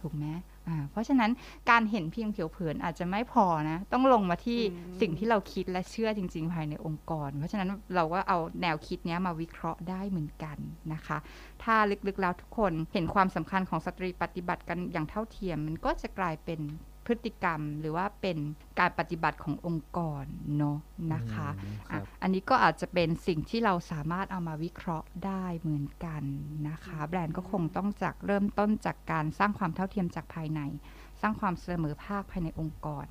[0.00, 0.26] ถูกไหม
[0.68, 1.30] อ่าเพราะฉะนั้น
[1.70, 10.56] การเห็นเพียงผิวเผินอาจจะไม่พอนะ ต้องลงมาที่อืมสิ่งที่เราคิดและเชื่อจริง ๆ ภายในองค์กร เพราะฉะนั้นเราก็เอาแนวคิดเนี้ยมาวิเคราะห์ได้เหมือนกัน
[10.92, 11.18] นะคะ
[11.62, 16.60] ถ้าลึกๆแล้วทุกคนเห็นความสำคัญของสตรีปฏิบัติกันอย่างเท่าเทียม มันก็จะกลายเป็น
[17.08, 18.38] พฤติกรรม หรือว่าเป็น
[18.80, 20.24] การปฏิบัติขององค์กร
[20.58, 20.78] เนาะ
[21.14, 26.22] นะคะอืมคอะรับอันนี้ก็อาจจะเป็นสิ่งที่เราสามารถเอามาวิเคราะห์ได้เหมือนกัน
[26.68, 30.60] นะคะ แบรนด์ก็คงต้องจากเริ่มต้นจากการสร้างความเท่าเทียมจากภายใน
[31.20, 33.06] สร้างความเสมอภาคภายในองค์กร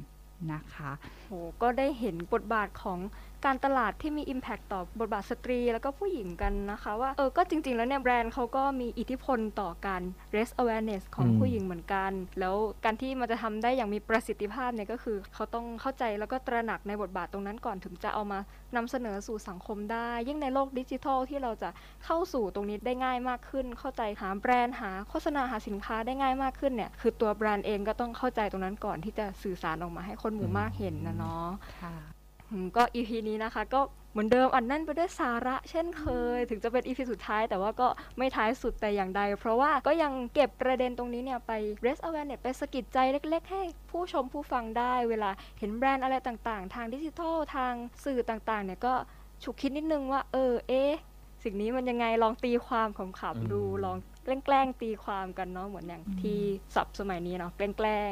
[0.53, 0.91] นะคะ
[1.27, 2.99] โหก็ได้เห็นบทบาทของ
[3.45, 10.01] การตลาดที่มี Impact ต่อบทบาทสตรี แล้วก็ผู้หญิงกันนะคะว่าเออก็จริง ๆ แล้วเนี่ยแบรนด์เขาก็มีอิทธิพลต่อการ
[10.35, 18.39] raise awareness ของผู้หญิงเหมือนกัน แล้วการที่มันจะทำได้อย่างมีประสิทธิภาพเนี่ยก็คือเขาต้องเข้าใจแล้วก็ตระหนักในบทบาทตรงนั้นก่อนถึงจะเอามา
[18.75, 21.69] นำเสนอสู่สังคมได้ ยิ่งในโลกดิจิทัลที่เราจะ
[22.05, 31.47] เข้าสู่ตรงนี้ได้ง่ายมากขึ้น เข้าใจหาแบรนด์หาโฆษณาหาสินค้าได้ง่ายมากขึ้นเนี่ยคือตัวแบรนด์เองก็ต้องเข้าใจตรงนั้นก่อนที่จะสื่อสารออกมาให้คนหมู่มากเห็นนะเนาะ
[32.47, 33.81] ค่ะอืมก็ EP นี้นะคะ ก็
[34.11, 36.05] เหมือนเดิมอันแน่นไปด้วยสาระเช่นเค
[36.37, 37.87] ย ถึงจะเป็น EP สุดท้าย แต่ว่าก็
[38.17, 41.51] ไม่ท้ายสุดแต่อย่างใด เพราะว่าก็ยังเก็บประเด็นตรงนี้เนี่ยไป
[41.85, 45.29] raise awareness ไปสะกิดใจเล็ก ๆ ให้ผู้ชมผู้ฟังได้เวลา
[45.59, 47.73] เห็นแบรนด์อะไรต่างๆ ทางดิจิทัลทาง
[48.03, 48.93] สื่อต่างๆเนี่ยก็
[49.43, 50.91] ฉุกคิดนิดนึงว่าเออเอ๊ะ
[51.43, 53.97] สิ่งนี้มันยังไงลองตีความขำๆดูอืมลอง
[54.45, 56.39] แกล้งๆตีความกันเนาะเหมือนอย่างที่
[56.75, 58.01] ศัพท์สมัยนี้เนาะแกล้งๆแกล้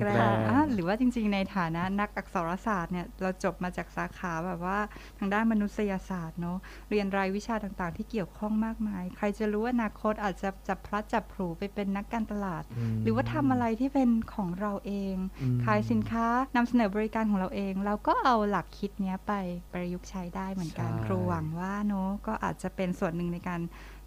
[0.00, 4.78] แกล้งๆอะหรือว่าจริง ๆ ในฐานะนักอักษรศาสตร์เนี่ยเราจบมาจากสาขาแบบว่า
[5.18, 6.58] ทางด้านมนุษยศาสตร์เนาะ
[6.90, 12.62] เรียนรายวิชาต่างๆ ที่เกี่ยวข้องมากมาย ใครจะรู้ว่าอนาคตอาจจะจับพลัดจับผลูไปเป็นนักการตลาด
[12.94, 19.32] มหรือว่าทำอะไรที่เป็นของเราเองอืมขายสินค้านำเสนอบริการของเราเอง เราก็เอาหลักคิดเนี้ยไป
[19.72, 23.60] ประยุกต์ใช้ได้เหมือนกันใช่ครูหวังว่าเนาะก็อาจจะเป็นส่วนหนึ่งในการ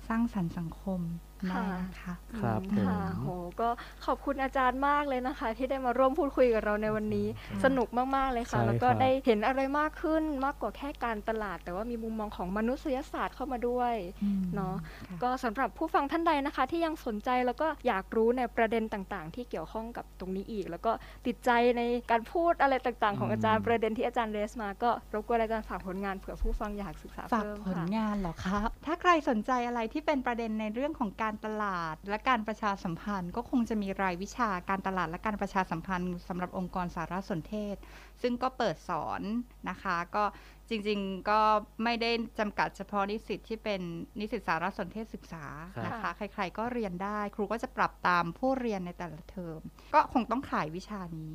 [0.07, 1.01] สร้างสรรค์สังคม
[1.47, 3.27] ได้นะคะครับอืมค่ะผมโห
[3.61, 3.69] ก็
[4.05, 7.27] ขอบคุณอาจารย์มากเลยนะคะ ที่ได้มาร่วมพูดคุยกับเราในวันนี้
[7.63, 14.75] สนุกมาก ๆ เลยค่ะ ใช่แล้วก็ครับ ได้เห็นอะไรมากขึ้นมากกว่าแค่การตลาด แต่ว่ามีมุมมองของมนุษยศาสตร์เข้ามาด้วย อืมเนาะ
[15.07, 20.91] ค่ะ ก็สำหรับผู้ฟังท่านใดนะคะ ที่ยังสนใจแล้วก็อยากรู้ในประเด็นต่างๆ ที่เกี่ยวข้องกับตรงนี้อีก แล้วก็
[21.25, 21.81] ติดใจใน
[22.11, 37.75] การพูดอะไรต่างๆ ของอาจารย์อืมประเด็นที่อาจารย์เรสมา ก็รบกวนอาจารย์ฝากผลงานเผื่อผู้ฟังอยากศึกษาฝากเพิ่มผลค่ะ งานเหรอครับ ถ้าใครสนใจอะไรที่เป็นประเด็นในเรื่องของการการตลาดและการประชาสัมพันธ์ ก็คงจะมีรายวิชาการตลาดและการประชาสัมพันธ์สำหรับองค์กรสารสนเทศ
[38.21, 39.21] ซึ่งก็เปิดสอน
[39.69, 40.25] นะคะ ก็
[40.71, 41.41] จริงๆก็
[41.83, 43.81] ไม่ได้จำกัดเฉพาะนิสิตที่เป็น
[44.19, 45.45] นิสิตสารสนเทศศึกษา
[45.75, 49.59] ครับนะคะ ใครๆก็เรียนได้ ครูก็จะปรับตามผู้เรียนในแต่ละเทอม
[49.93, 51.31] ก็คงต้องขายวิชานี้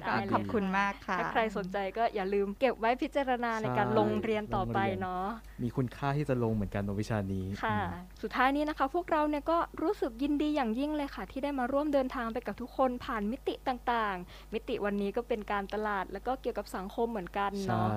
[0.00, 5.26] ได้ก็เลยขอบคุณมากค่ะ ถ้าใครสนใจก็อย่าลืมเก็บไว้พิจารณาในการใช่ลงเรียนต่อไปลงเรียนเนาะ
[5.62, 17.88] มีคุณค่าที่จะลงเหมือนกันในวิชานี้ค่ะอืมสุดท้ายนี้นะคะ พวกเราเนี่ยก็รู้สึกยินดีอย่างยิ่งเลยค่ะ ที่ได้มาร่วมเดินทางไปกับทุกคนผ่านมิติต่างๆ มิติวันนี้ก็เป็นการตลาดแล้วก็เกี่ยวกับสังคมเหมือนกันใช่เนาะ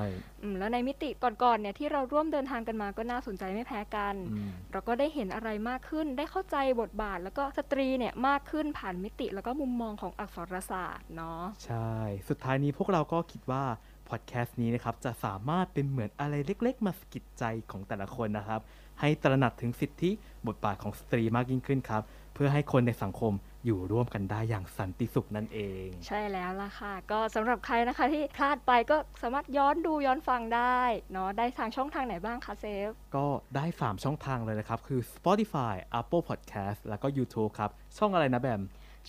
[0.42, 11.92] อืมแล้วในมิติก่อนๆเนี่ยที่เราร่วมเดินทางกันมาก็น่าสนใจไม่แพ้กันอืมเราก็ได้เห็นอะไรมากขึ้น ได้เข้าใจบทบาท แล้วก็สตรีเนี่ยมากขึ้นผ่านมิติแล้วก็มุมมองของอักษรศาสตร์เนาะใช่
[12.30, 13.64] สุดท้ายนี้พวกเราก็คิดว่า
[14.10, 18.62] พอดแคสต์นี้นะครับจะสามารถเป็นเหมือนอะไรเล็ก ๆ มาสะกิดใจของแต่ละคนนะครับ
[19.00, 20.12] ให้ตระหนักถึงสิทธิ
[20.48, 22.04] บทบาทของสตรีมากยิ่งขึ้นครับ
[22.34, 23.34] เพื่อให้คนในสังคม
[23.66, 30.80] อยู่ร่วมกันได้อย่างสันติสุขนั่นเอง ใช่แล้วล่ะค่ะ ก็สำหรับใครนะคะที่พลาดไปก็สามารถย้อนดูย้อนฟังได้
[31.12, 38.62] เนาะได้ทางช่องทางไหนบ้างคะเซฟ ก็ได้ 3 ช่องทางเลยนะครับ คือ Spotify Apple Podcast แล้วก็ YouTube ครับ ช่องอะไรนะแบม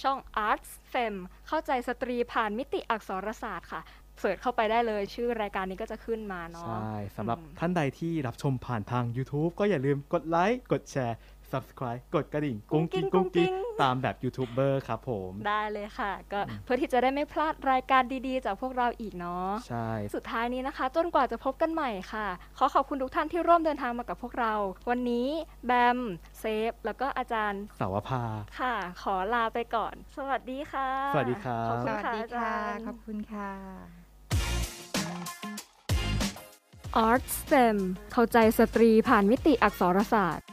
[0.03, 1.15] ช่อง Arts Fem
[1.49, 3.83] เข้าใจสตรีผ่านมิติอักษรศาสตร์ค่ะ
[4.21, 11.17] search เข้าไปได้เลยชื่อรายการนี้ก็จะขึ้นมาเนาะใช่สำหรับอืมท่านใดที่รับชมผ่านทาง YouTube ก็อย่าลืมกดไลค์กดแชร์
[11.55, 13.53] Subscribe กดกระดิ่ง กุ้งกิ้งกุ้งกิ้ง
[13.83, 22.27] ตามแบบยูทูบเบอร์ครับผม ได้เลยค่ะ ก็เพื่อที่จะได้ไม่พลาดรายการดีๆ จากพวกเราอีกเนาะใช่ สุดท้ายนี้นะคะ จนกว่าจะพบกันใหม่ค่ะ
[22.59, 24.55] ขอขอบคุณทุกท่านที่ร่วมเดินทางมากับพวกเรา
[24.91, 25.29] วันนี้
[25.67, 25.99] แบม
[26.41, 28.23] เซฟ แล้วก็อาจารย์สาวภา
[28.61, 33.51] ค่ะ ขอลาไปก่อน สวัสดีค่ะ สวัสดีครับขอบสคุณวัสค่ะดีอาค่ะจารย์ขอบคุณค่ะ
[37.09, 37.77] Arts STEM
[38.13, 40.47] เข้าใจสตรีผ่านมิติอักษรศาสตร์